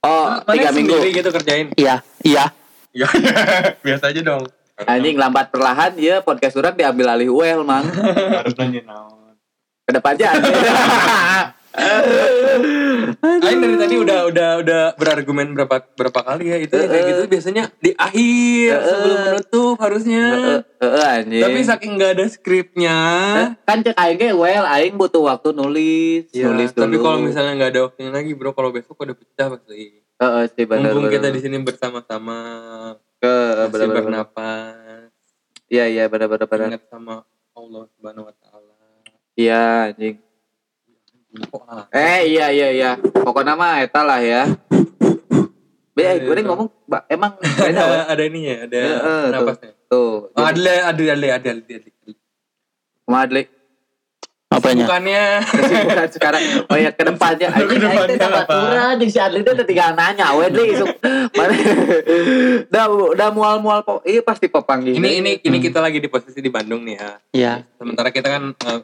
[0.06, 0.94] Oh, tiga minggu.
[1.10, 1.74] gitu kerjain.
[1.74, 2.54] Iya, iya.
[2.90, 3.08] Ya,
[3.84, 4.44] biasa aja dong.
[4.78, 7.84] Anjing lambat perlahan ya podcast surat diambil alih Well mang.
[7.90, 9.34] Harus nanya naon.
[9.82, 10.54] Ke depannya anjing.
[13.38, 17.22] Aing dari tadi udah udah udah berargumen berapa berapa kali ya itu ya, kayak gitu
[17.28, 20.24] biasanya di akhir sebelum menutup harusnya.
[20.80, 21.42] Heeh anjing.
[21.44, 22.98] Tapi saking nggak ada skripnya.
[23.62, 26.82] kan cek aing ge well aing butuh waktu nulis, Ya, nulis dulu.
[26.82, 30.02] tapi kalau misalnya nggak ada waktunya lagi bro, kalau besok udah pecah pasti.
[30.18, 32.36] Heeh sih benar Mumpung kita di sini bersama-sama,
[33.16, 33.34] ke
[33.66, 34.02] benar benar.
[34.02, 35.14] bernapas,
[35.68, 36.66] Iya iya benar benar benar.
[36.68, 38.74] ingat sama Allah Subhanahu Wa Taala.
[39.32, 40.16] Iya anjing.
[41.92, 42.90] Eh iya iya iya.
[42.98, 44.42] Pokoknya mah eta lah ya.
[45.92, 46.46] Be, Iya, gue iya.
[46.46, 46.68] ngomong
[47.06, 49.30] emang beda ada ada ininya, ada Heeh, tuh.
[49.30, 49.70] napasnya.
[49.86, 50.14] Tuh.
[50.30, 51.90] Oh, jadi- ada ada ada ada ada.
[53.02, 53.42] Kumaha, Adli?
[54.68, 55.22] Kesibukannya.
[55.40, 55.62] kesibukannya.
[55.64, 56.42] Kesibukan sekarang.
[56.68, 58.52] Oh ya ke depannya teh tambah apa?
[58.52, 60.88] turun jeung si Adli udah tinggal nanya we Dli isuk.
[61.34, 61.54] Mana
[62.68, 62.84] udah
[63.16, 64.04] udah mual-mual po.
[64.04, 64.96] Iya pasti pepanggil.
[64.96, 67.10] ini ini ini kita lagi di posisi di Bandung nih ya.
[67.32, 67.52] Iya.
[67.80, 68.80] Sementara kita kan eh,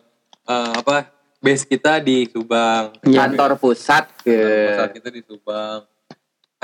[0.49, 1.13] eh, apa
[1.45, 2.97] base kita di Subang.
[3.05, 3.29] Iya.
[3.29, 4.39] kantor pusat ke
[4.73, 5.81] Pusat kita di Subang.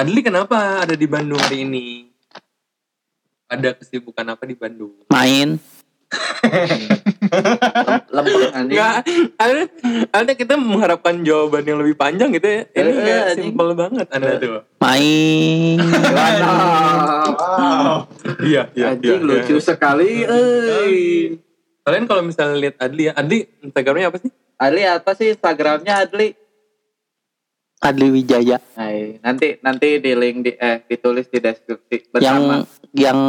[0.01, 2.09] Adli kenapa ada di Bandung hari ini?
[3.51, 4.95] Ada kesibukan apa di Bandung?
[5.11, 5.61] Main.
[8.11, 8.75] Lempeng anjing.
[8.75, 8.95] Enggak,
[9.39, 9.63] ada,
[10.11, 12.61] ada kita mengharapkan jawaban yang lebih panjang gitu ya.
[12.67, 14.63] Ini Eh, kayak simpel banget Anda tuh.
[14.83, 15.79] Main.
[18.41, 21.39] Iya, Anjing lucu sekali euy.
[21.81, 24.31] Kalian kalau misalnya lihat Adli ya, Adli Instagramnya apa sih?
[24.61, 26.29] Adli apa sih Instagramnya Adli?
[27.81, 28.61] Adli Wijaya.
[28.77, 28.93] Nah,
[29.25, 32.61] nanti nanti di link di eh ditulis di deskripsi bersama.
[32.61, 33.21] Yang yang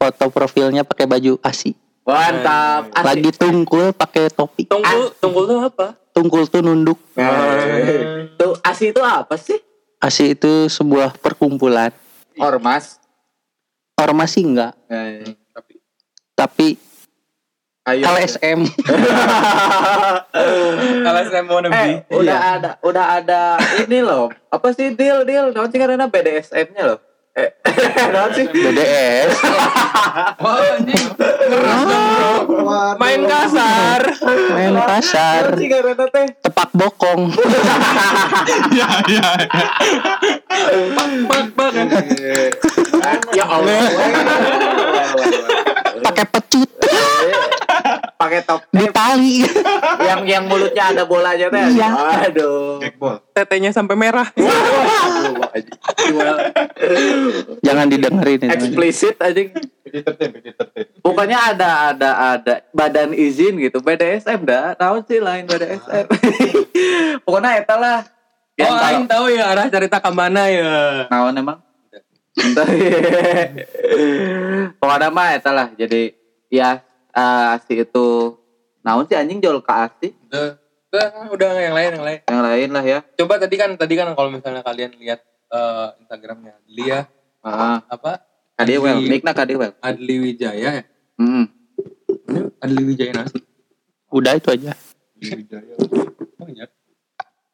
[0.00, 1.76] foto profilnya pakai baju ASI.
[2.02, 2.90] Mantap.
[2.90, 3.06] Asik.
[3.06, 4.66] Lagi tungkul pakai topi.
[4.66, 5.86] Tungkul, tungkul tuh apa?
[6.10, 6.98] Tungkul tuh nunduk.
[7.14, 9.56] Eh, Tuh ASI itu apa sih?
[9.96, 11.94] ASI itu sebuah perkumpulan.
[12.36, 12.98] Ormas.
[13.94, 15.22] Ormas sih enggak, Eh,
[15.54, 15.72] Tapi
[16.34, 16.68] tapi
[17.86, 18.04] ayo.
[18.08, 18.60] LSM.
[21.22, 23.40] saya mau Eh, udah ada udah ada
[23.78, 24.26] ini loh.
[24.50, 25.54] Apa sih deal deal?
[25.54, 26.98] Naon sih karena BDSM-nya loh.
[27.72, 28.46] Eh, sih?
[28.48, 29.30] BDS.
[30.42, 31.06] Wah, anjing.
[33.00, 34.00] Main kasar.
[34.52, 35.42] Main kasar.
[35.52, 36.26] Naon sih karena teh?
[36.44, 37.32] Tepak bokong.
[41.28, 41.72] Bak, bak.
[43.32, 43.82] Ya Allah.
[46.02, 46.68] Pakai pecut.
[48.22, 49.42] Pakai top Di tali.
[50.08, 51.74] yang yang mulutnya ada bolanya teh.
[51.74, 51.90] Iya.
[52.30, 52.78] Aduh.
[53.34, 54.30] Tetenya sampai merah.
[57.66, 58.46] Jangan didengerin.
[58.46, 59.50] Eksplisit anjing.
[61.02, 63.82] Pokoknya ada ada ada badan izin gitu.
[63.82, 64.78] BDSM dah.
[64.78, 66.06] Tahu sih lain BDSM.
[67.26, 68.06] Pokoknya eta lah.
[68.06, 70.70] Oh, Yang aing tahu ya arah cerita ke mana ya.
[71.10, 71.58] Naon emang?
[72.38, 72.70] Entah.
[74.78, 75.74] Pokoknya mah eta lah.
[75.74, 76.14] Jadi
[76.46, 78.36] ya asi itu
[78.80, 80.56] naon sih anjing jual ke asi Udah,
[80.88, 82.20] udah, udah yang lain yang lain.
[82.22, 82.98] yang lain lah ya.
[83.14, 87.00] Coba tadi kan tadi kan kalau misalnya kalian lihat eh, Instagramnya Adli ya
[87.40, 88.22] Ah, apa
[88.54, 89.72] Kadiwel, Adli- nikna Kadiwel.
[89.78, 90.84] Adli Wijaya ya.
[91.16, 91.50] Hmm.
[92.22, 93.42] Ini Adli Wijaya nasi.
[94.08, 94.72] Udah itu aja.
[95.16, 95.74] Wijaya.
[96.36, 96.66] Oh iya.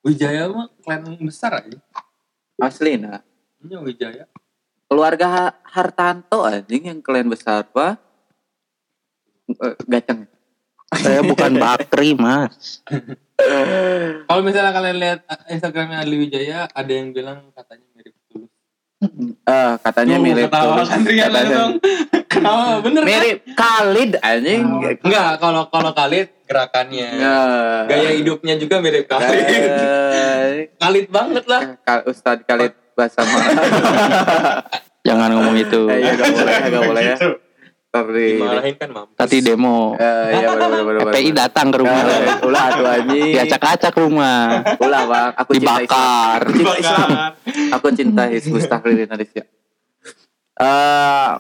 [0.01, 1.79] Wijaya mah klan besar aja.
[2.57, 3.23] Asli nah.
[3.59, 4.27] Ini Wijaya.
[4.85, 7.97] Keluarga Ha- Hartanto anjing yang kalian besar pak.
[9.50, 10.20] Eh, Gaceng.
[10.90, 12.80] Saya bukan bakri, Mas.
[14.24, 18.50] Kalau misalnya kalian lihat eh, Instagramnya Adli Wijaya, ada yang bilang katanya mirip Tulus.
[19.44, 20.88] Eh katanya Tuh, mirip ketawa Tulus.
[20.88, 21.72] kan Katanya- langsung.
[22.28, 23.08] Ketawa bener kan?
[23.11, 24.62] Mirip Khalid anjing.
[24.98, 27.08] Enggak, kalau kalau Khalid gerakannya.
[27.14, 29.44] Eh, Gaya hidupnya juga mirip Khalid.
[29.44, 30.48] eh,
[30.80, 31.76] Khalid banget lah.
[31.80, 33.38] Ka- Ustadz Khalid Basama.
[35.00, 35.87] Jangan ngomong itu.
[35.87, 37.16] Eh, Iya gak boleh, gak boleh ya.
[37.88, 39.16] Tapi Dimarahin kan mampus.
[39.16, 39.96] Tadi demo.
[39.96, 41.12] Eh, iya benar benar benar.
[41.16, 42.01] PI datang ke rumah.
[42.05, 43.33] Eh, Ulah tuh anjing.
[43.33, 44.61] Diacak-acak rumah.
[44.77, 45.31] Ulah bang.
[45.40, 45.88] Aku cinta Islam.
[45.88, 46.40] Dibakar.
[46.53, 47.09] Cinta Islam.
[47.72, 49.42] Aku cinta Hizbus Tahrir Indonesia.
[50.59, 51.31] Eh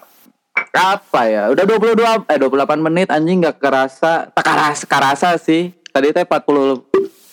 [0.72, 1.52] apa ya?
[1.52, 4.32] Udah 22 eh 28 menit anjing gak kerasa.
[4.32, 5.76] Tak kerasa, kerasa sih.
[5.92, 6.88] Tadi teh 40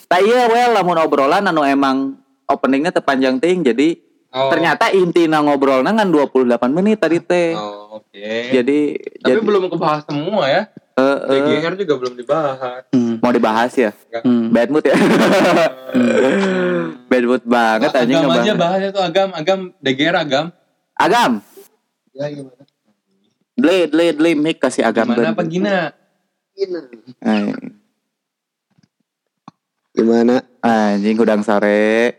[0.06, 4.52] Tak iya well lamun obrolan anu emang openingnya terpanjang ting jadi Oh.
[4.52, 7.56] ternyata inti ngobrolnya kan 28 menit tadi teh.
[7.56, 8.32] Oh, oke.
[8.52, 8.78] Jadi
[9.20, 10.62] Tapi jadi belum kebahas semua ya.
[10.96, 12.88] eh, eh, DGR juga belum dibahas.
[12.88, 13.20] Hmm.
[13.20, 13.92] mau dibahas ya.
[14.24, 14.48] Hmm.
[14.48, 14.96] Bad mood ya.
[17.10, 20.44] Bad mood banget anjing agam aja bahasnya tuh agam, agam DGR agam.
[20.96, 21.32] Agam.
[23.56, 25.12] Dle, dle, dle, mic kasih agam.
[25.12, 25.32] Gimana Ben.
[25.32, 25.76] apa Gina?
[26.56, 27.52] Eh,
[29.96, 30.44] Gimana?
[30.60, 32.12] Anjing gudang sore.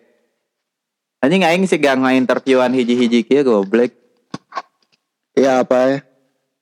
[1.22, 3.90] Anjing aing sih gak interviewan hiji-hiji kieu goblok.
[5.38, 5.98] Ya apa ya?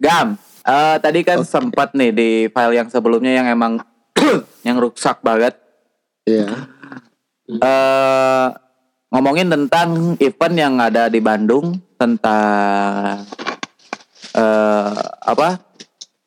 [0.03, 0.27] Gam,
[0.67, 3.79] eh tadi kan sempat nih di file yang sebelumnya yang emang
[4.67, 5.55] yang rusak banget.
[6.27, 6.67] Iya.
[7.47, 8.47] eh
[9.15, 13.23] ngomongin tentang event yang ada di Bandung tentang
[14.35, 14.91] eh
[15.23, 15.55] apa?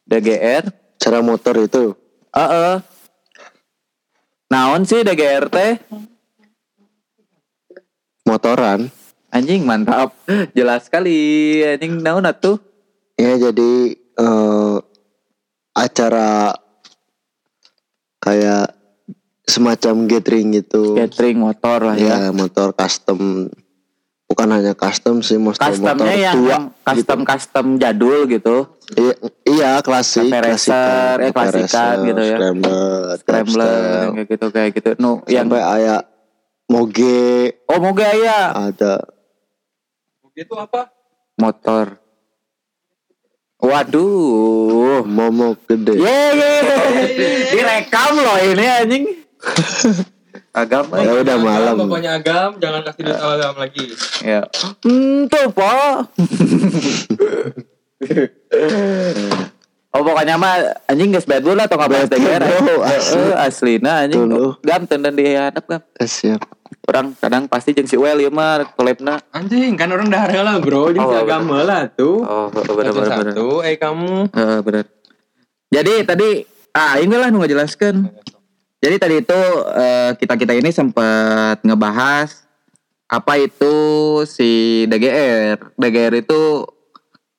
[0.09, 0.65] DGR.
[0.97, 1.93] Cara motor itu.
[2.33, 2.81] Heeh.
[4.49, 5.77] Naon sih DGR teh?
[8.25, 8.89] Motoran.
[9.29, 10.17] Anjing mantap.
[10.57, 11.61] Jelas sekali.
[11.65, 12.57] Anjing naon atuh?
[13.19, 14.77] Ya jadi eh
[15.77, 16.55] acara
[18.19, 18.75] kayak
[19.49, 20.97] semacam gathering gitu.
[20.97, 22.29] Catering motor lah ya.
[22.29, 23.49] ya motor custom
[24.29, 28.69] bukan hanya custom sih motor motor Customnya yang tua custom custom jadul gitu.
[28.93, 29.15] iya,
[29.49, 32.37] iya klasik Cafe racer, eh, klasikan racer, gitu ya.
[32.37, 33.81] scrambler Scrambler
[34.13, 34.91] kayak gitu kayak gitu.
[35.01, 36.05] No, yang aya
[36.69, 39.01] moge oh mau gaya ada
[40.39, 40.87] Itu apa?
[41.35, 41.99] motor.
[43.59, 45.03] Waduh.
[45.03, 46.55] momo gede Ye ye.
[47.59, 49.05] Direkam loh ini anjing.
[50.59, 53.85] Agam ya udah malam Bapaknya Agam, jangan kasih duit Agam lagi.
[54.23, 54.43] Ya.
[54.83, 55.67] Hmm, tuh, Po.
[59.95, 62.43] oh, pokoknya mah anjing geus bad boy lah atau nggak Bad DGR.
[62.45, 63.33] bro, asli.
[63.33, 64.25] Aslina anjing.
[64.25, 64.61] Dulu.
[64.65, 65.81] Gam tenden di hadap gam.
[66.01, 66.43] Eh, siap
[66.89, 69.21] Orang kadang pasti jeung si Well ieu mah kolebna.
[69.37, 72.25] Anjing, kan orang udah lah bro, jadi Oh, Agam lah tuh.
[72.25, 73.13] Oh, bener bener bener.
[73.13, 74.33] Satu-satu, eh kamu.
[74.33, 74.85] Heeh, bener.
[75.69, 76.29] Jadi tadi
[76.73, 78.09] ah inilah nu ngajelaskeun.
[78.81, 79.41] Jadi tadi itu
[80.17, 82.49] kita kita ini sempat ngebahas
[83.05, 83.77] apa itu
[84.25, 85.77] si DGR.
[85.77, 86.65] DGR itu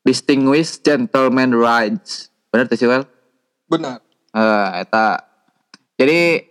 [0.06, 2.29] Distinguished Gentleman Rides.
[2.50, 3.06] Benar tuh sih Wel?
[3.70, 4.02] Benar.
[4.34, 5.22] Eh, eta.
[6.00, 6.46] Jadi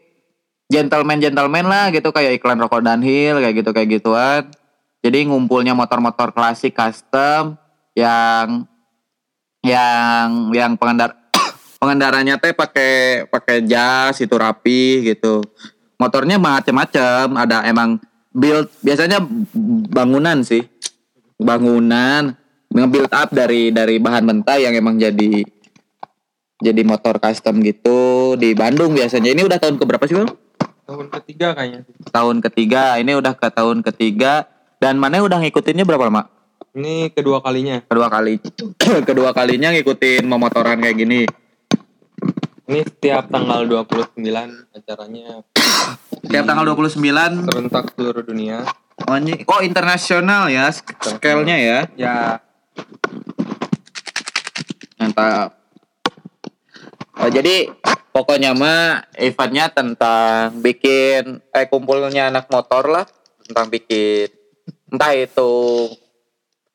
[0.69, 4.43] gentleman-gentleman lah gitu kayak iklan rokok Dunhill kayak gitu kayak gituan.
[5.01, 7.57] Jadi ngumpulnya motor-motor klasik custom
[7.95, 8.67] yang
[9.65, 11.17] yang yang pengendar
[11.83, 15.43] pengendaranya teh pakai pakai jas itu rapi gitu.
[15.99, 17.99] Motornya macam-macam, ada emang
[18.31, 19.19] build biasanya
[19.91, 20.63] bangunan sih.
[21.39, 25.43] Bangunan nge-build up dari dari bahan mentah yang emang jadi
[26.59, 29.31] jadi motor custom gitu di Bandung biasanya.
[29.31, 30.35] Ini udah tahun keberapa sih, Bang?
[30.89, 31.81] Tahun ketiga kayaknya.
[32.11, 32.83] Tahun ketiga.
[32.99, 36.27] Ini udah ke tahun ketiga dan mana udah ngikutinnya berapa lama?
[36.75, 37.83] Ini kedua kalinya.
[37.85, 38.39] Kedua kali.
[39.09, 41.23] Kedua kalinya ngikutin memotoran kayak gini.
[42.69, 44.21] Ini setiap tanggal 29
[44.77, 45.41] acaranya
[46.29, 47.01] Tiap tanggal 29
[47.49, 48.69] serentak seluruh dunia.
[49.09, 51.79] oh, ini- oh internasional ya scale-nya ya.
[51.97, 52.17] Ya,
[54.99, 55.58] Mantap.
[57.19, 57.67] Oh, jadi
[58.15, 63.05] pokoknya mah eventnya tentang bikin eh kumpulnya anak motor lah
[63.43, 64.31] tentang bikin
[64.87, 65.53] entah itu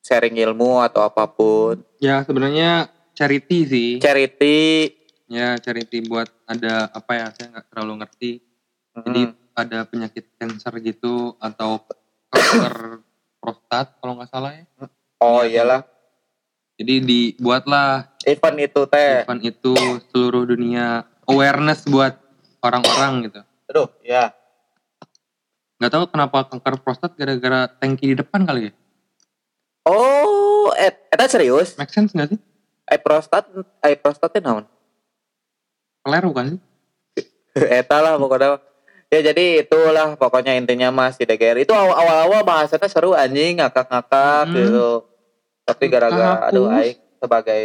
[0.03, 3.89] sharing ilmu atau apa pun ya sebenarnya charity sih.
[4.03, 4.91] charity
[5.23, 7.27] Ya, charity buat ada apa ya?
[7.33, 8.31] Saya nggak terlalu ngerti.
[8.93, 9.33] Jadi Hmm.
[9.57, 11.81] ada penyakit cancer gitu atau
[12.29, 13.01] kanker
[13.41, 14.65] prostat kalau nggak salah ya.
[15.17, 15.81] oh iyalah
[16.73, 19.73] Jadi dibuatlah event itu teh event itu
[20.09, 22.17] seluruh dunia awareness buat
[22.59, 23.39] orang-orang gitu.
[23.65, 24.33] aduh ya
[25.77, 28.73] Nggak tahu kenapa kanker prostat gara-gara tangki di depan kali ya.
[29.83, 32.39] oh et eta serius Make sense nggak sih?
[32.85, 33.47] eh prostat
[33.79, 34.65] eh prostatnya naon
[36.01, 36.61] Keleru kan sih?
[37.79, 38.59] Eta lah pokoknya
[39.07, 41.93] ya jadi itulah pokoknya intinya mas di DGR itu awal
[42.25, 44.55] awal bahasanya seru anjing ngakak-ngakak Hmm.
[44.57, 44.89] gitu
[45.63, 47.63] tapi gara-gara aduh aing sebagai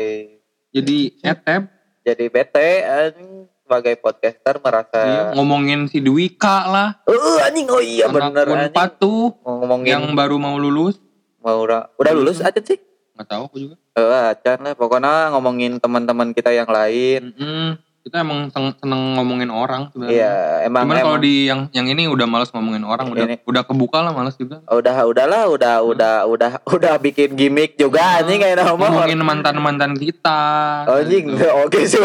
[0.69, 6.89] Jadi etep jadi bete anjing sebagai podcaster merasa iya, ngomongin si Dwika lah.
[7.05, 7.69] eh anjing.
[7.69, 8.73] Oh iya anak bener anjing.
[8.73, 10.97] Unpad tuh ngomongin yang baru mau lulus.
[11.45, 12.81] mau udah udah lulus aja sih.
[13.13, 13.77] Nggak tahu aku juga.
[13.93, 14.73] eh acan lah.
[14.73, 17.37] Pokoknya ngomongin teman-teman kita yang lain.
[17.37, 17.77] Mm-mm.
[18.01, 20.15] Kita emang sen- seneng ngomongin orang sebenarnya.
[20.15, 20.33] iya
[20.65, 23.37] emang Cuman kalau di yang yang ini udah males ngomongin orang, udah Ini.
[23.43, 24.65] udah kebuka lah males juga.
[24.65, 30.41] udah udahlah udah udah udah udah bikin gimmick juga anjing kayak nama Ngomongin mantan-mantan kita.
[30.87, 31.47] anjing gitu.
[31.63, 32.01] oke sih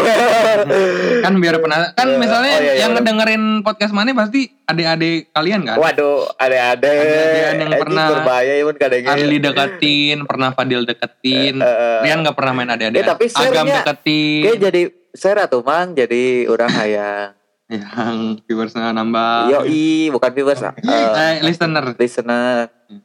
[1.20, 2.18] Kan biar pernah kan Iya.
[2.18, 3.02] misalnya Oh, iya, iya, yang bener.
[3.02, 5.76] ngedengerin podcast mana pasti adik-adik kalian kan?
[5.76, 11.54] Waduh, ada-ada Ada-adaan yang pernah berbahaya ya kadang Arli deketin, pernah Fadil deketin.
[11.56, 12.98] Eh, eh, Rian nggak pernah main adik-adik.
[12.98, 14.42] Eh, tapi Agam deketin.
[14.42, 14.82] Kayak jadi
[15.14, 17.32] share tuh mang jadi orang hayang.
[17.64, 19.48] Yang viewersnya nambah.
[19.48, 21.96] Yoi, bukan viewers, eh, Eh, listener.
[21.96, 22.68] listener.
[22.86, 23.00] Hmm.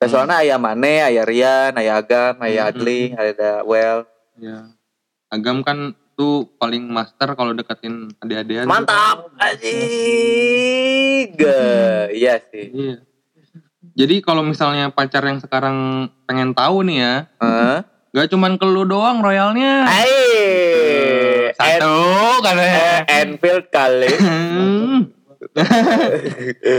[0.00, 2.74] Nah, soalnya ayah Mane, ayah Rian, ayah Agam, ayah Hmm.
[2.74, 4.08] Adli, ada Well.
[4.34, 4.72] Ya.
[5.28, 8.64] Agam kan tuh paling master kalau deketin adik-adikan.
[8.64, 11.28] Mantap, anjing.
[12.12, 12.66] Iya sih.
[12.72, 12.96] Iya.
[13.92, 15.76] Jadi kalau misalnya pacar yang sekarang
[16.24, 17.84] pengen tahu nih ya, Hah?
[18.08, 19.84] gak cuman ke lu doang royalnya.
[19.84, 21.11] Eh,
[21.54, 21.96] Satu
[22.40, 23.04] katanya.
[23.06, 24.12] Enfield kali.
[24.14, 24.98] Hmm.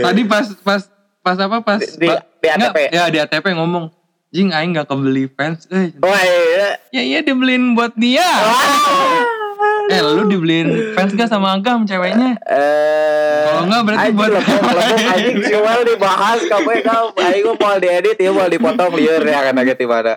[0.02, 0.80] Tadi pas pas
[1.20, 2.78] pas apa pas Di- di- enggak, ATP.
[2.90, 3.88] ya di ATP ngomong
[4.28, 6.68] Jing aing gak kebeli fans eh Wah, iya.
[6.90, 8.26] ya iya dibeliin buat dia
[9.86, 14.60] eh lu dibeliin fans gak sama Agam ceweknya Eh, Kalau enggak berarti buat lepuk,
[15.06, 19.56] anjing cuma dibahas kamu kau aing mah mau diedit ya mau dipotong liur ya kan
[19.56, 20.14] di mana.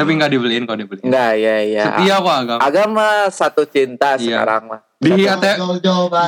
[0.00, 1.84] Tapi gak dibeliin kok dibeliin Enggak, ya ya.
[1.84, 4.40] setia kok Agam Agama satu cinta Iya.
[4.40, 4.80] sekarang mah.
[4.96, 5.56] di ATP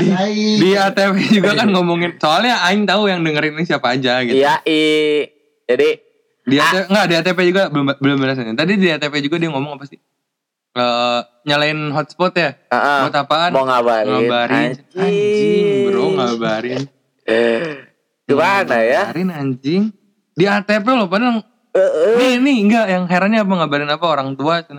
[0.00, 0.08] di,
[0.56, 4.60] di ATP juga kan ngomongin soalnya aing tahu yang dengerin ini siapa aja gitu Iya,
[4.64, 4.80] i.
[5.62, 5.88] Jadi
[6.42, 8.52] Di ATP, enggak di ATP juga belum belum beres nih.
[8.52, 10.00] Tadi di ATP juga dia ngomong apa sih?
[10.72, 12.56] Eh, nyalain hotspot ya?
[12.66, 12.98] Ah, ah.
[13.06, 13.50] Buat apaan?
[13.52, 14.08] Mau ngabarin.
[14.10, 14.56] Ngabarin.
[14.72, 14.98] Anjing.
[14.98, 16.82] Anjing, bro ngabarin.
[18.24, 19.02] Gimana ya?
[19.06, 19.82] Ngabarin anjing.
[20.32, 24.36] Di ATP loh padahal Eh, eh, nih nih enggak yang herannya apa ngabarin apa orang
[24.36, 24.76] tua eh,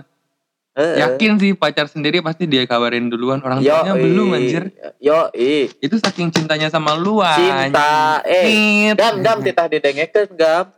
[0.78, 0.94] eh.
[1.02, 4.70] yakin sih pacar sendiri pasti dia kabarin duluan orang Yo, tuanya belum anjir
[5.02, 5.66] Yo, i.
[5.74, 8.22] itu saking cintanya sama lu Cinta.
[8.22, 8.30] anjing.
[8.30, 8.94] Eh, Nit.
[8.94, 10.70] Gam, gam, titah didengekeun, gam.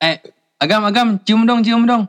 [0.00, 0.18] eh
[0.58, 2.02] agam agam cium dong cium dong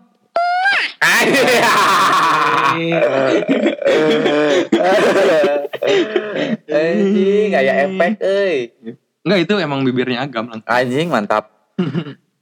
[6.72, 8.58] Anjing, kayak efek, euy.
[9.22, 11.50] enggak itu emang bibirnya agam langsung Anjing mantap.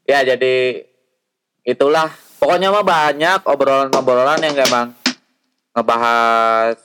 [0.04, 0.88] ya jadi
[1.70, 2.10] itulah.
[2.40, 4.96] Pokoknya mah banyak obrolan-obrolan yang emang
[5.76, 6.80] ngebahas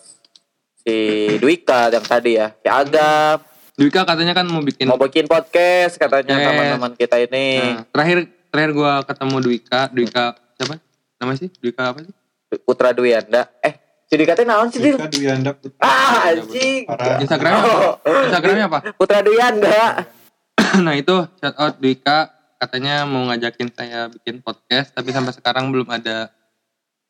[0.82, 0.96] si
[1.40, 3.40] Dwika yang tadi ya, si Agam
[3.74, 7.58] Dwika katanya kan mau bikin mau bikin podcast katanya teman-teman kita ini.
[7.58, 10.24] Nah, terakhir terakhir gua ketemu Dwika Dwika
[10.54, 10.78] siapa
[11.18, 12.14] nama sih Dwika apa sih
[12.62, 13.50] Putra Dwianda.
[13.58, 13.74] Eh,
[14.06, 14.78] si Dwika teh naon sih?
[14.78, 16.86] Jika Duyanda Putra Ah, anjing.
[17.18, 17.98] Instagramnya apa?
[18.30, 20.06] Instagramnya apa Putra Dwianda.
[20.86, 22.30] nah itu shout out Dwika
[22.64, 26.32] katanya mau ngajakin saya bikin podcast tapi sampai sekarang belum ada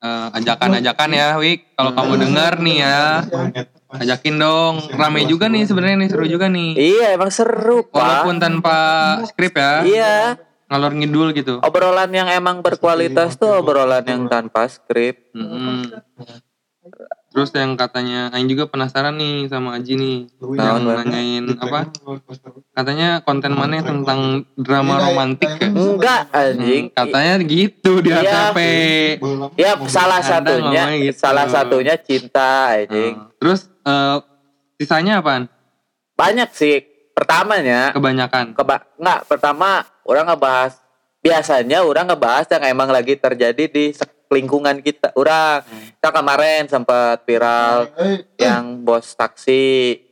[0.02, 3.00] eh, ajakan-ajakan ya Wik kalau kamu dengar nih ya
[4.00, 4.74] ajakin dong.
[4.94, 6.74] Rame juga nih sebenarnya nih seru juga nih.
[6.74, 7.94] Iya, emang seru, Pak.
[7.94, 8.76] walaupun tanpa
[9.30, 9.72] skrip ya.
[9.86, 10.14] Iya,
[10.70, 11.54] ngalor ngidul gitu.
[11.62, 15.30] Obrolan yang emang berkualitas tuh obrolan yang tanpa skrip.
[15.34, 15.94] Mm-mm.
[17.34, 21.02] Terus yang katanya Aing juga penasaran nih sama Aji nih Tahun yang berapa?
[21.02, 21.80] nanyain apa
[22.72, 24.20] katanya konten mana tentang
[24.54, 26.84] drama romantik ya Enggak, anjing.
[26.86, 28.22] Hmm, katanya gitu di Iya.
[28.22, 28.58] ATP
[29.54, 31.18] Ya, salah satunya, gitu.
[31.18, 33.14] salah satunya cinta, anjing.
[33.14, 34.16] Nah, terus eh,
[34.76, 35.50] sisanya apaan?
[36.14, 36.82] Banyak sih.
[37.10, 38.54] Pertamanya, Kebanyakan.
[38.54, 40.78] keba enggak, pertama orang ngebahas
[41.18, 43.94] biasanya orang ngebahas yang emang lagi terjadi di
[44.34, 45.14] lingkungan kita.
[45.14, 45.62] Orang
[45.94, 47.88] kita kemarin sempat viral
[48.34, 50.02] yang bos taksi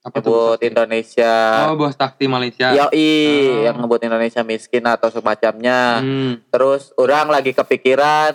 [0.00, 0.56] Apa tuh?
[0.56, 1.34] nyebut Indonesia.
[1.66, 2.72] Oh, bos taksi Malaysia.
[2.72, 3.62] Yoi, Oh.
[3.62, 6.00] yang ngebut Indonesia miskin atau semacamnya.
[6.00, 6.40] Hmm.
[6.48, 8.32] Terus orang lagi kepikiran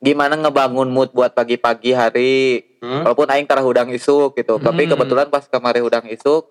[0.00, 2.64] gimana ngebangun mood buat pagi-pagi hari.
[2.80, 3.04] Hmm.
[3.04, 4.56] Walaupun aing tarah udang isuk gitu.
[4.56, 4.96] Tapi Hmm.
[4.96, 6.48] kebetulan pas kemarin udang isuk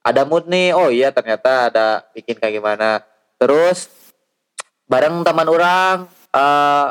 [0.00, 0.70] ada mood nih.
[0.70, 3.02] Oh iya ternyata ada bikin kayak gimana.
[3.36, 3.90] Terus
[4.86, 5.96] bareng teman orang
[6.30, 6.86] eh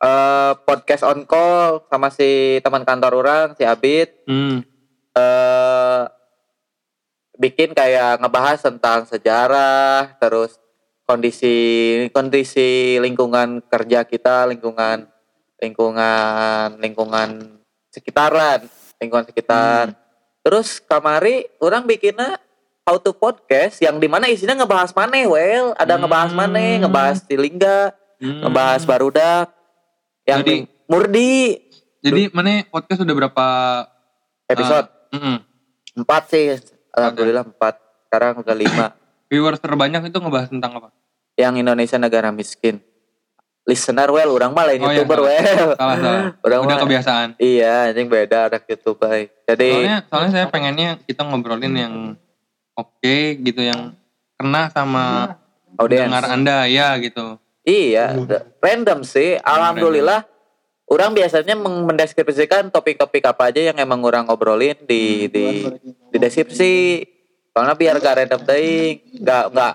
[0.00, 4.64] eh, podcast on call sama si teman kantor orang si Abid Hmm.
[5.12, 6.02] eh
[7.40, 10.60] bikin kayak ngebahas tentang sejarah terus
[11.08, 11.56] kondisi
[12.12, 15.08] kondisi lingkungan kerja kita lingkungan
[15.56, 17.28] lingkungan lingkungan
[17.88, 18.60] sekitaran
[19.00, 19.96] lingkungan sekitar
[20.44, 22.36] terus kamari orang bikinnya
[22.84, 26.04] how to podcast yang di mana isinya ngebahas maneh well ada Hmm.
[26.04, 28.44] ngebahas maneh ngebahas Tilingga Hmm.
[28.44, 29.48] ngebahas barudak
[30.24, 31.32] yang Jadi- di- Murdi
[32.00, 33.46] Jadi mana podcast udah berapa
[34.46, 35.36] episode eh, mm-mm.
[35.96, 36.56] empat sih
[36.90, 38.86] alhamdulillah empat sekarang udah lima
[39.28, 40.88] viewers terbanyak itu ngebahas tentang apa?
[41.34, 42.80] yang Indonesia negara miskin
[43.62, 45.30] listener well orang mah lain Oh, iya, youtuber salah.
[45.30, 46.22] well Salah salah.
[46.42, 47.28] Orang udah mah- kebiasaan.
[47.38, 51.94] iya anjing beda ada youtube baik jadi Soalnya soalnya saya pengennya kita ngobrolin yang
[52.72, 53.94] oke gitu yang
[54.34, 55.36] kena sama
[55.76, 57.36] audiens dengar Anda ya gitu.
[57.64, 58.16] Iya
[58.60, 59.36] random sih.
[59.40, 60.24] Alhamdulillah
[60.90, 65.66] orang biasanya mendeskripsikan topik-topik apa aja yang emang orang ngobrolin di di
[66.10, 67.04] di deskripsi.
[67.50, 68.94] Karena biar gak random ting
[69.26, 69.74] gak gak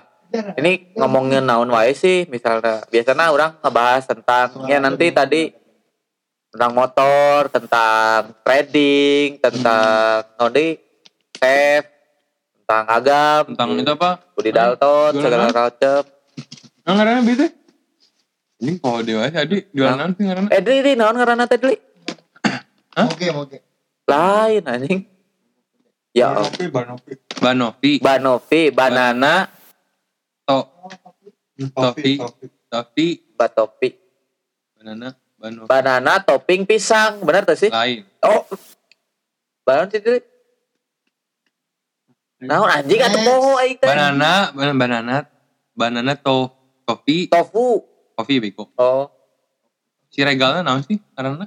[0.58, 5.52] ini ngomongin naon wae sih misalnya biasanya orang ngebahas tentang ya nanti tadi
[6.50, 10.80] tentang motor tentang trading tentang nodi
[11.36, 11.84] chef
[12.66, 14.10] tentang agam Tentang itu apa?
[14.34, 16.02] Budi Dalton segala macam
[16.82, 17.46] Yang ngarana bete?
[18.56, 20.48] Ini kalau dewa tadi jualan nanti ngarana.
[20.48, 21.76] eh Dri, naon ngaranna teh Dri?
[22.96, 23.56] Oke, oke.
[24.06, 25.00] lain anjing
[26.10, 26.32] ya.
[26.32, 27.12] Banopi, Banopi.
[27.36, 29.34] Banovi, Banovi banana
[30.46, 30.62] To,
[31.58, 32.12] Topi, Topi.
[32.16, 32.46] Topi.
[32.66, 33.88] Topi, batopi
[34.74, 35.66] banana, Banovi.
[35.66, 38.02] banana topping pisang benar tuh sih Lain.
[38.22, 38.42] oh
[39.62, 40.18] banana sih Dri.
[42.40, 45.16] naon anjing atuh poho aing teh Banana, banana, banana,
[45.74, 46.48] banana to,
[46.84, 47.84] topi, tofu
[48.16, 48.72] kopi beko.
[48.74, 49.12] oh
[50.08, 51.44] Si regalnya naon sih karena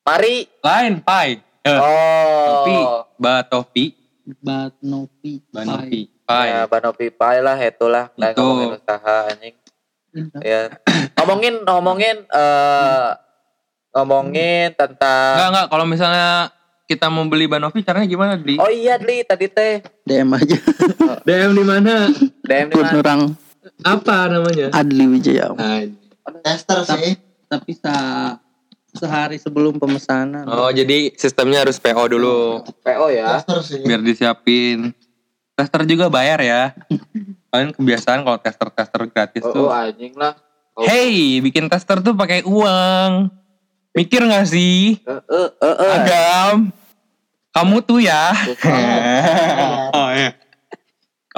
[0.00, 1.42] mari lain pie.
[1.60, 3.92] Eh, Topi, oh ba topi,
[4.38, 5.42] Banopi.
[5.50, 6.70] banopi, ya pie.
[6.70, 8.40] banopi pai lah itulah nggak Itu.
[8.40, 9.54] ngomongin usaha anjing
[10.40, 10.60] ya
[11.14, 13.08] ngomongin ngomongin eh
[13.90, 16.28] ngomongin tentang Enggak enggak kalau misalnya
[16.84, 20.56] kita mau beli banovi caranya gimana di oh iya Dli tadi teh DM aja.
[21.26, 22.08] DM di mana?
[22.40, 22.96] DM di mana?
[22.96, 23.20] orang
[23.80, 24.72] Apa namanya?
[24.72, 25.52] Adli Wijaya.
[26.40, 27.14] Tester sih.
[27.46, 27.94] Tapi sa
[28.88, 30.42] sehari sebelum pemesanan.
[30.44, 33.38] oh jadi sistemnya harus PO dulu PO ya.
[33.38, 33.80] Tester sih.
[33.82, 34.90] biar disiapin.
[35.54, 36.62] Tester juga bayar ya.
[37.48, 39.66] Kalian kebiasaan kalau tester-tester gratis Oh, tuh.
[39.66, 40.36] oh, anjing lah.
[40.72, 40.84] Oh.
[40.84, 43.32] Hey, bikin tester tuh pakai uang.
[43.90, 45.00] Mikir gak sih?
[45.00, 45.90] Eh eh eh eh.
[45.96, 46.56] Agam.
[47.50, 48.30] Kamu tuh ya.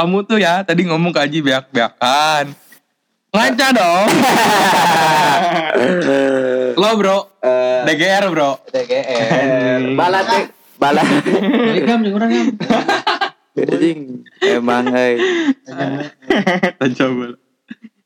[0.01, 2.57] Kamu tuh ya tadi ngomong ke Aji beak-beakan.
[3.37, 4.09] Ngaca dong.
[6.81, 7.29] Lo bro.
[7.39, 8.65] Eh, DGR bro.
[8.65, 9.93] DGR.
[9.93, 10.49] Bala teh.
[10.81, 11.05] Bala.
[11.05, 12.49] Jadi gam jeung urang gam.
[13.53, 14.25] Anjing.
[14.41, 15.21] Emang euy.
[16.97, 17.37] Coba.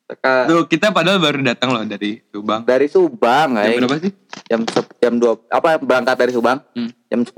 [0.04, 2.66] Teka- Tuh kita padahal baru datang loh dari Subang.
[2.66, 4.10] Dari Subang, Jam berapa sih?
[4.50, 4.66] Jam
[4.98, 6.58] jam 2 apa berangkat dari Subang?
[6.74, 6.90] Hmm.
[7.06, 7.30] Jam 10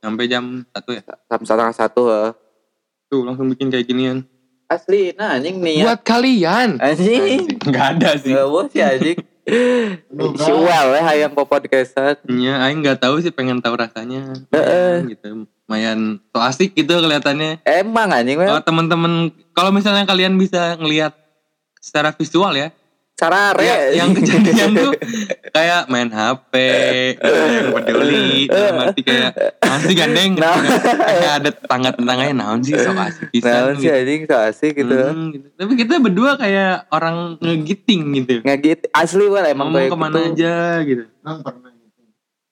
[0.00, 1.02] Sampai jam 1 ya.
[1.28, 2.32] jam setengah satu heeh.
[3.06, 4.26] Tuh langsung bikin kayak ginian.
[4.66, 5.86] Asli, nah anjing niat.
[5.86, 6.82] Buat kalian.
[6.82, 7.46] Anjing.
[7.62, 8.34] Enggak ada sih.
[8.34, 9.18] Gak bos ya anjing.
[10.42, 12.18] Si ya hayang po podcastan.
[12.26, 14.34] Iya, aing nggak tahu sih pengen tahu rasanya.
[14.50, 15.06] Heeh.
[15.14, 15.46] gitu.
[15.66, 17.62] Lumayan so asik gitu kelihatannya.
[17.62, 21.14] Emang anjing Kalau teman-teman kalau misalnya kalian bisa ngelihat
[21.78, 22.74] secara visual ya,
[23.16, 23.64] Sarare.
[23.64, 24.92] ya yang kejadian tuh
[25.48, 26.52] kayak main HP,
[27.16, 30.60] yang peduli, dalam arti kayak masih gandeng, Nah.
[31.00, 34.92] kayak ada tetangga-tetangganya naon sih so asik bisa Nah, si anjing so asik gitu.
[34.92, 35.48] Hmm, gitu.
[35.50, 38.44] Tapi kita berdua kayak orang ngegiting gitu.
[38.44, 38.84] Nggak gitu.
[38.92, 40.28] Asli well emang Ngomong kayak ke mana gitu.
[40.28, 40.54] aja
[40.84, 41.02] gitu.
[41.16, 42.00] Emang pernah gitu.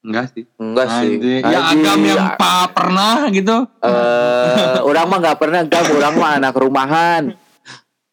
[0.00, 0.44] Enggak sih.
[0.56, 1.10] Enggak sih.
[1.12, 1.42] Anjing.
[1.44, 3.56] Ya agam yang pa pernah gitu.
[3.80, 7.24] Eh, orang mah nggak pernah gam, orang mah anak rumahan.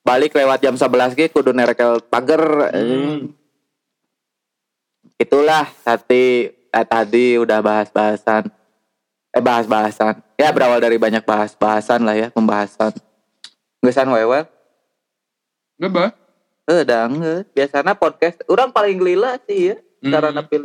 [0.02, 2.74] Balik lewat jam 11 ge kudu nerekel pagar.
[2.74, 3.32] Hmm.
[5.16, 8.50] Itulah tadi eh, tadi udah bahas-bahasan.
[9.32, 10.20] Eh bahas-bahasan.
[10.36, 12.92] Ya berawal dari banyak bahas-bahasan lah ya, pembahasan.
[13.80, 14.50] Gesan wewel.
[15.78, 16.10] Enggak, Bah.
[16.70, 17.42] Eh, dang, eh.
[17.52, 19.78] biasanya podcast orang paling gelila sih ya.
[20.02, 20.42] Cara Hmm.
[20.42, 20.58] nepi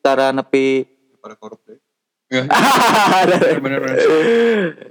[0.00, 0.88] cara nepi
[1.20, 1.76] Pada korup deh.
[2.28, 2.44] Ya,
[3.56, 3.96] bener-bener.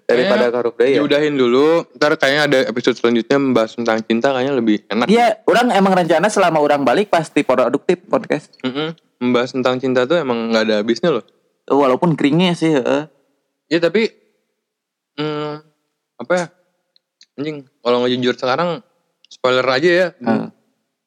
[0.09, 1.05] daripada Kayaknya korup deui ya.
[1.05, 1.85] Diudahin dulu.
[1.93, 5.05] Ntar kayaknya ada episode selanjutnya membahas tentang cinta kayaknya lebih enak.
[5.05, 8.57] Iya, orang emang rencana selama orang balik pasti produktif podcast.
[8.65, 8.97] Mm-mm.
[9.21, 11.25] Membahas tentang cinta tuh emang nggak ada habisnya loh.
[11.69, 13.05] Walaupun keringnya sih, heeh.
[13.69, 14.09] Ya tapi
[15.21, 15.61] hmm,
[16.17, 16.45] apa ya?
[17.37, 18.81] Anjing, kalau nggak jujur sekarang
[19.29, 20.07] spoiler aja ya.
[20.17, 20.49] Heeh.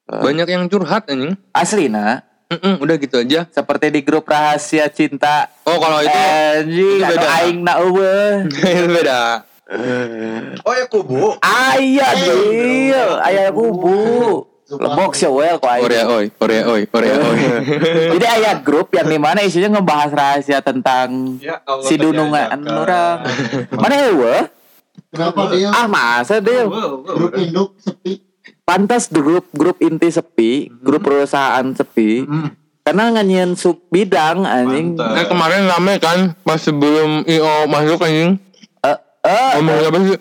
[0.06, 1.34] Banyak yang curhat anjing.
[1.50, 3.46] Asli nah, Mm-mm, udah gitu aja.
[3.46, 5.46] seperti di grup rahasia cinta.
[5.62, 7.28] Oh, kalau itu Anjing, beda.
[7.38, 8.42] aing na eueuh.
[8.74, 9.46] itu beda.
[10.66, 11.38] Oh ya kubu.
[11.38, 13.98] Aya deul, aya kubu.
[14.66, 16.10] Lebok sih well kok Korea aing.
[16.10, 17.38] oi, Korea oi, Korea oi.
[18.18, 23.30] Jadi aya grup yang di mana isinya ngebahas rahasia tentang Ya Allah, si dunungan orang.
[23.74, 24.46] Mana eueuh?
[25.10, 26.70] Kenapa dia Ah masa deul?
[27.02, 28.29] grup induk sepi?
[28.70, 32.22] Pantas di grup grup inti sepi, grup perusahaan sepi.
[32.80, 34.94] Karena nganyian sub bidang anjing.
[34.94, 38.38] Kayak kemarin rame kan pas sebelum IO masuk anjing.
[38.80, 40.20] Eh eh Ngomong apa sih?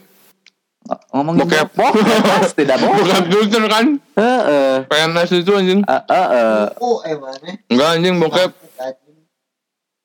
[1.13, 1.67] ngomongin Bokep.
[1.69, 3.23] bokep tidak Bukan bokep.
[3.29, 3.85] filter kan?
[4.17, 4.73] Heeh.
[4.89, 5.79] PNS itu anjing.
[5.85, 6.61] Eh eh eh.
[6.81, 7.53] Oh, eh mana?
[7.69, 8.49] Enggak anjing bokep.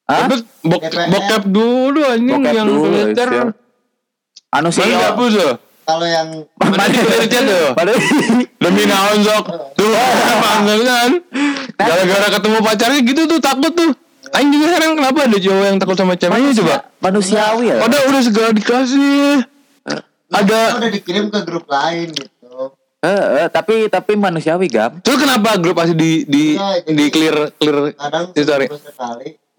[0.05, 0.29] Hah?
[0.61, 3.29] Bok- bokep dulu anjing Bokep yang dulu, filter.
[3.31, 3.49] siap.
[4.53, 4.85] Anu sih.
[4.85, 5.57] Mana dihapus loh?
[5.85, 7.67] Kalau yang Mana di filter tuh?
[8.57, 9.45] Demi naon sok.
[9.77, 9.93] Tuh,
[10.41, 11.11] panggil kan.
[11.77, 13.93] Gara-gara ketemu pacarnya gitu tuh takut tuh.
[14.35, 16.77] Aing juga heran kenapa ada cowok yang takut sama ceweknya coba.
[16.99, 17.77] Manusiawi ya.
[17.79, 19.45] Padahal udah segala dikasih.
[20.35, 22.75] Ada udah dikirim ke grup lain gitu.
[23.05, 24.99] Eh, eh, tapi tapi manusiawi gam.
[25.05, 28.67] Terus kenapa grup pasti di di Iya, jadi- di clear clear Kadang sekali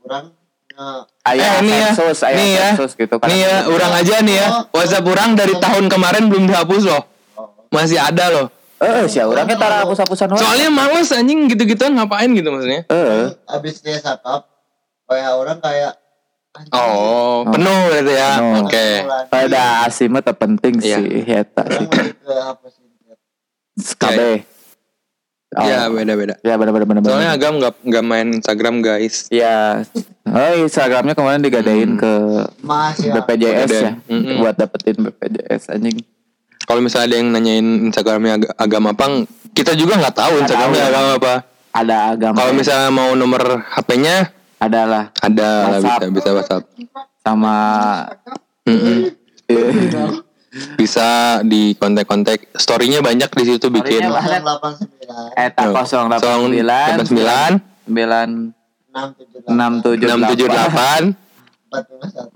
[0.04, 0.45] orang nge
[1.24, 1.90] Ayah Eh, nih ya.
[1.92, 2.68] sensus, ayah Nih ya.
[2.74, 3.28] sensus gitu kan.
[3.28, 4.48] Nih ya, orang aja nih ya.
[4.70, 7.04] WhatsApp orang dari tahun kemarin belum dihapus loh.
[7.70, 8.48] Masih ada loh.
[8.76, 10.36] Eh, si orangnya tara hapus-hapusan.
[10.36, 12.84] Soalnya males anjing gitu-gitu ngapain gitu maksudnya.
[12.86, 14.46] Eh, abis dia setup
[15.06, 15.96] kayak orang kayak
[16.52, 18.32] anjing, Oh, penuh gitu ya.
[18.60, 18.88] Oke.
[19.32, 20.98] pada mah terpenting Iya.
[21.00, 21.88] sih eta orang
[22.68, 22.84] sih.
[23.96, 24.20] KB.
[25.56, 25.64] Oh.
[25.64, 26.36] Ya beda-beda.
[26.42, 27.08] Ya benar benar benar.
[27.08, 29.26] Soalnya agam nggak nggak main Instagram guys.
[29.30, 29.88] ya.
[30.26, 32.14] Oh, Instagramnya kemarin digadain ke
[32.60, 33.92] mas ya BPJS ya.
[34.06, 34.40] Mm-mm.
[34.40, 36.04] Buat dapetin BPJS anjing.
[36.62, 40.92] Kalau misalnya ada yang nanyain Instagramnya ag- agama apa, kita juga nggak tahu Instagramnya tahu.
[40.92, 41.34] agama apa.
[41.72, 42.36] Ada agama.
[42.36, 46.12] Kalau misalnya mau nomor HP-nya adalah ada lah bisa WhatsApp.
[46.12, 46.64] bisa WhatsApp.
[47.22, 47.56] sama
[48.66, 48.98] Mm-mm.
[50.80, 52.56] Bisa di kontak-kontak.
[52.56, 54.08] Story-nya banyak di situ bikin.
[54.08, 54.42] Story-nya banyak.
[54.46, 61.14] delapan sembilan eta 089 9 9 enam tujuh 678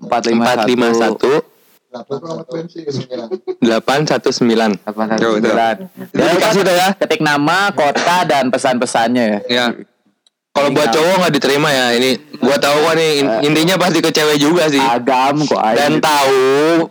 [0.04, 1.60] empat lima satu 451
[1.90, 4.86] 451 819.
[4.86, 5.76] Apa satu sembilan.
[6.14, 6.94] Ya, Dikasih tuh ya.
[6.94, 9.40] Ketik nama, kota, dan pesan-pesannya ya.
[9.50, 9.66] Ya.
[10.60, 11.86] Kalau buat cowok nggak diterima ya.
[11.94, 14.80] Ini gua tahu kok nih in- intinya pasti ke cewek juga sih.
[14.80, 15.76] Agam kok aja.
[15.78, 16.44] Dan tahu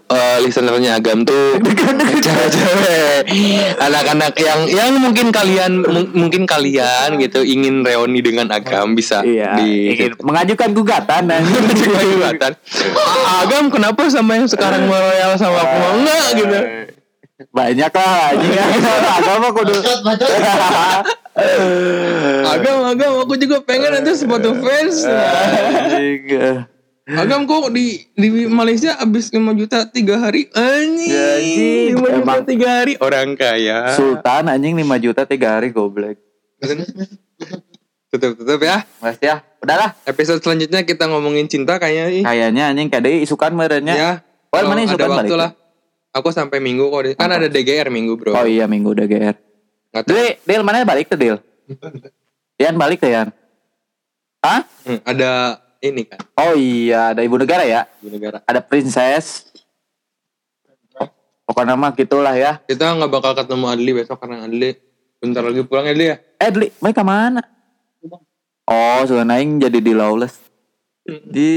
[0.08, 1.60] eh, listenernya Agam tuh
[2.24, 3.28] cewek-cewek,
[3.76, 9.54] anak-anak yang yang mungkin kalian mung- mungkin kalian gitu ingin reuni dengan Agam bisa Iya,
[9.54, 11.42] di ingin mengajukan gugatan dan
[11.98, 12.52] Kelihatan.
[12.94, 16.58] "Ah, Agam kenapa sama yang sekarang meroyal sama aku enggak gitu.
[17.48, 18.50] banyak lah anjing
[19.18, 19.70] agama kudu
[22.55, 25.07] Agam, Agam, aku juga pengen nanti sepatu fans.
[27.09, 31.09] Agam kok di di Malaysia habis 5 juta tiga hari anjing.
[31.09, 31.89] Anjing.
[31.97, 33.97] 5 juta tiga hari orang kaya.
[33.97, 36.20] Sultan anjing 5 juta 3 hari goblok
[38.09, 38.84] Tutup tutup ya.
[39.01, 44.11] Mas ya udahlah Episode selanjutnya kita ngomongin cinta kayaknya kayaknya anjing kade isukan merenya Ya.
[44.49, 45.32] Oh, kalau mana ada isukan balik?
[45.32, 45.51] lah.
[46.12, 47.20] Aku sampai minggu kok.
[47.20, 48.32] Kan ada DGR minggu, Bro.
[48.32, 49.47] oh iya minggu udah GR Nggak tahu.
[50.05, 51.36] Dil, Dil mana balik tuh Dil
[52.57, 53.28] Yan balik tuh Yan
[54.39, 54.62] Hah?
[54.84, 55.30] Hmm, ada
[55.78, 58.43] ini kan Oh iya ada ibu negara ya di negara.
[58.45, 59.49] Ada princess
[61.43, 64.76] Pokoknya mah gitulah ya Kita nggak bakal ketemu Adli besok karena Adli
[65.18, 66.16] bentar lagi pulang Adli ya.
[66.39, 67.43] Eh Dli, mereka mana?
[68.68, 70.39] Oh, sudah naik jadi di lawless.
[71.03, 71.51] Di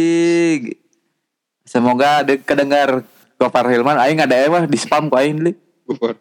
[1.62, 3.04] semoga de- kedengar
[3.36, 5.54] Gofar Hilman aing ada emang di spam ku aing.
[5.86, 6.16] Gofar.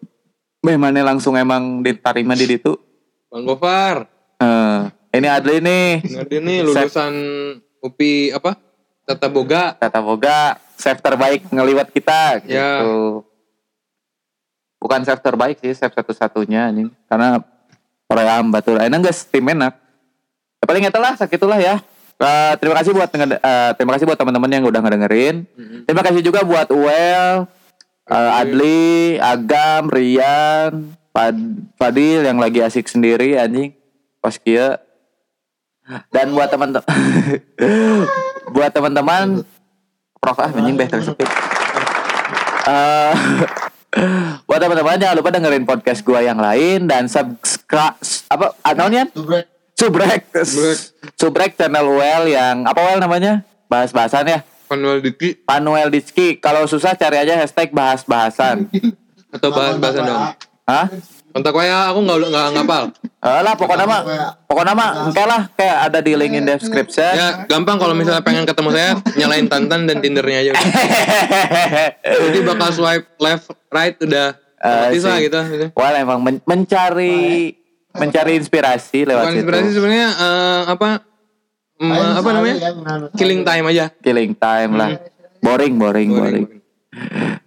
[0.60, 2.76] Beh mana langsung emang diterima di ditu.
[3.32, 4.04] Bang Gofar.
[4.40, 4.80] Eh,
[5.16, 5.88] ini Adli nih.
[6.20, 7.14] Adli nih lulusan
[7.80, 8.60] UPI apa?
[9.08, 9.72] Tata Boga.
[9.80, 12.52] Kata Boga, chef terbaik ngeliwat kita gitu.
[12.52, 12.84] Ya.
[14.80, 16.92] Bukan chef terbaik sih, chef satu-satunya nih.
[17.08, 17.40] Karena
[18.12, 19.76] orang batur enak guys, tim enak.
[20.60, 21.80] Ya, paling itulah sakitulah ya.
[22.20, 25.48] Eh, terima kasih buat eh, terima kasih buat teman-teman yang udah ngedengerin.
[25.88, 27.48] Terima kasih juga buat Uel,
[28.10, 33.72] eh, Adli, Agam, Rian, Fad- Fadil yang lagi asik sendiri anjing.
[34.18, 34.82] Pas kia.
[36.14, 36.86] Dan buat teman-teman
[38.54, 39.42] buat teman-teman
[40.20, 41.26] Prof ah anjing beh tersepit.
[42.68, 43.12] Eh,
[44.46, 47.98] buat teman-teman jangan lupa dengerin podcast gua yang lain dan subscribe
[48.30, 49.10] apa anonnya
[49.74, 50.30] subrek.
[51.18, 53.42] Subrek channel well yang apa well namanya?
[53.66, 54.38] Bahas-bahasan ya
[54.70, 58.70] Manuel Diki Panuel Dizki kalau susah cari aja hashtag bahas-bahasan
[59.34, 60.22] atau bahas bahasa dong.
[60.62, 60.86] Hah?
[61.30, 62.84] Kontak saya aku nggak nggak ngapal.
[63.20, 64.00] Eh lah pokoknya mah
[64.44, 68.42] pokoknya mah engke lah kayak ada di link in description Ya gampang kalau misalnya pengen
[68.42, 70.52] ketemu saya nyalain Tantan dan Tindernya aja.
[72.22, 75.24] Jadi bakal swipe left right udah Eh, otomatis lah sih.
[75.24, 75.40] gitu.
[75.48, 75.66] gitu.
[75.72, 77.56] Well emang men- mencari
[77.90, 80.88] mencari inspirasi lewat Bukan inspirasi sebenarnya eh, apa
[81.80, 82.56] em, apa namanya
[83.16, 83.84] killing time aja.
[84.04, 84.90] Killing time lah.
[85.40, 86.46] Boring, boring, boring.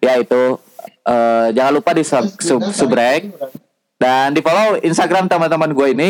[0.03, 0.59] Ya itu
[1.03, 3.31] eh, jangan lupa di sub, sub, subrek
[3.99, 6.09] dan di follow Instagram teman-teman gue ini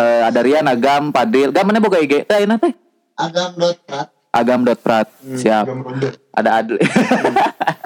[0.00, 1.52] eh, ada Rian, Agam, Padil.
[1.52, 2.24] Gam mana boga IG?
[2.24, 2.72] Teh ini teh.
[3.20, 5.06] agam.prat Agam.prat.
[5.36, 5.66] Siap.
[6.32, 6.80] Ada Adli.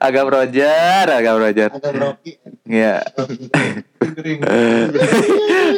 [0.00, 1.68] Agam Roger, Agam Roger.
[1.68, 3.04] agam rocky Iya.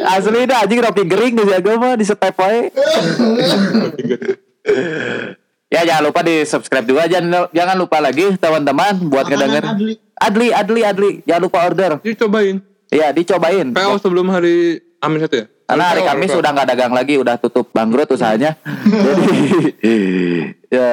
[0.07, 2.71] Asli dah anjing Rocky Gering di jago mah di step wae.
[5.67, 9.95] ya jangan lupa di subscribe juga jangan jangan lupa lagi teman-teman buat ngedenger Adli.
[10.15, 12.57] Adli Adli Adli jangan lupa order Jadi cobain.
[12.95, 15.47] Iya dicobain PO sebelum hari Amin satu ya.
[15.65, 16.41] karena hari PO, Kamis PO.
[16.41, 18.57] udah nggak dagang lagi udah tutup bangkrut usahanya
[19.05, 19.29] jadi
[20.69, 20.91] ya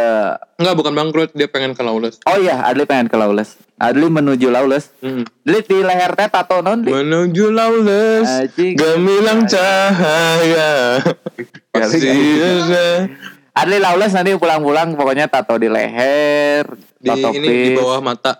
[0.55, 2.20] Enggak bukan bangkrut dia pengen ke Lawless.
[2.24, 5.26] oh iya Adli pengen ke Lawless Adli menuju Lawless Hmm.
[5.41, 6.88] Adli di leher teh tato non Dli?
[6.89, 8.74] Menuju Lawless Anjing.
[8.76, 11.01] gemilang cahaya.
[11.74, 12.07] Pasti
[12.38, 13.09] ada.
[13.53, 16.64] Adli Lawless nanti pulang-pulang pokoknya tato di leher,
[16.95, 18.39] di tato ini di bawah mata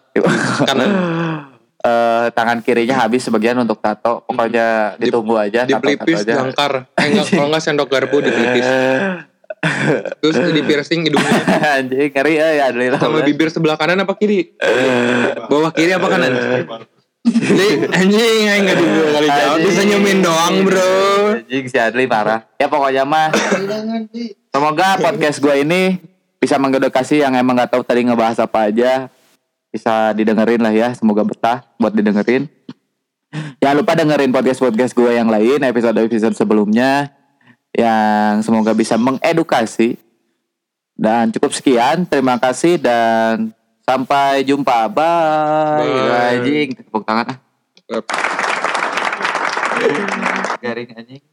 [0.64, 0.90] kanan.
[1.82, 4.22] Eh, tangan kirinya habis sebagian untuk tato.
[4.30, 6.34] Pokoknya ditunggu aja Di tato-tato pelipis aja.
[6.46, 6.94] jangkar.
[6.94, 8.68] Eh enggak kalau enggak sendok garpu di pelipis.
[10.22, 11.42] Terus di piercing hidungnya.
[11.82, 14.54] Anjing ngeri ya Adli Sama bibir sebelah kanan apa kiri?
[15.50, 16.32] Bawah kiri apa kanan?
[17.22, 19.58] Jadi anjing aing enggak dulu kali jawab.
[19.66, 20.94] Bisa nyemin doang, Bro.
[21.42, 22.46] Anjing si Adli parah.
[22.62, 23.34] Ya pokoknya mah
[24.54, 25.98] semoga podcast gue ini
[26.38, 29.10] bisa mengedukasi yang emang nggak tahu tadi ngebahas apa aja.
[29.72, 32.52] Bisa didengerin lah ya, semoga betah buat didengerin.
[33.64, 37.16] Jangan lupa dengerin podcast-podcast gue yang lain, episode-episode sebelumnya.
[37.72, 39.96] Yang semoga bisa mengedukasi.
[41.00, 43.56] Dan cukup sekian, terima kasih dan
[43.88, 44.92] sampai jumpa.
[44.92, 45.88] Bye.
[45.88, 46.44] Bye.
[46.44, 47.38] Anjing, tepuk tangan ah.
[50.62, 51.31] Garing anjing?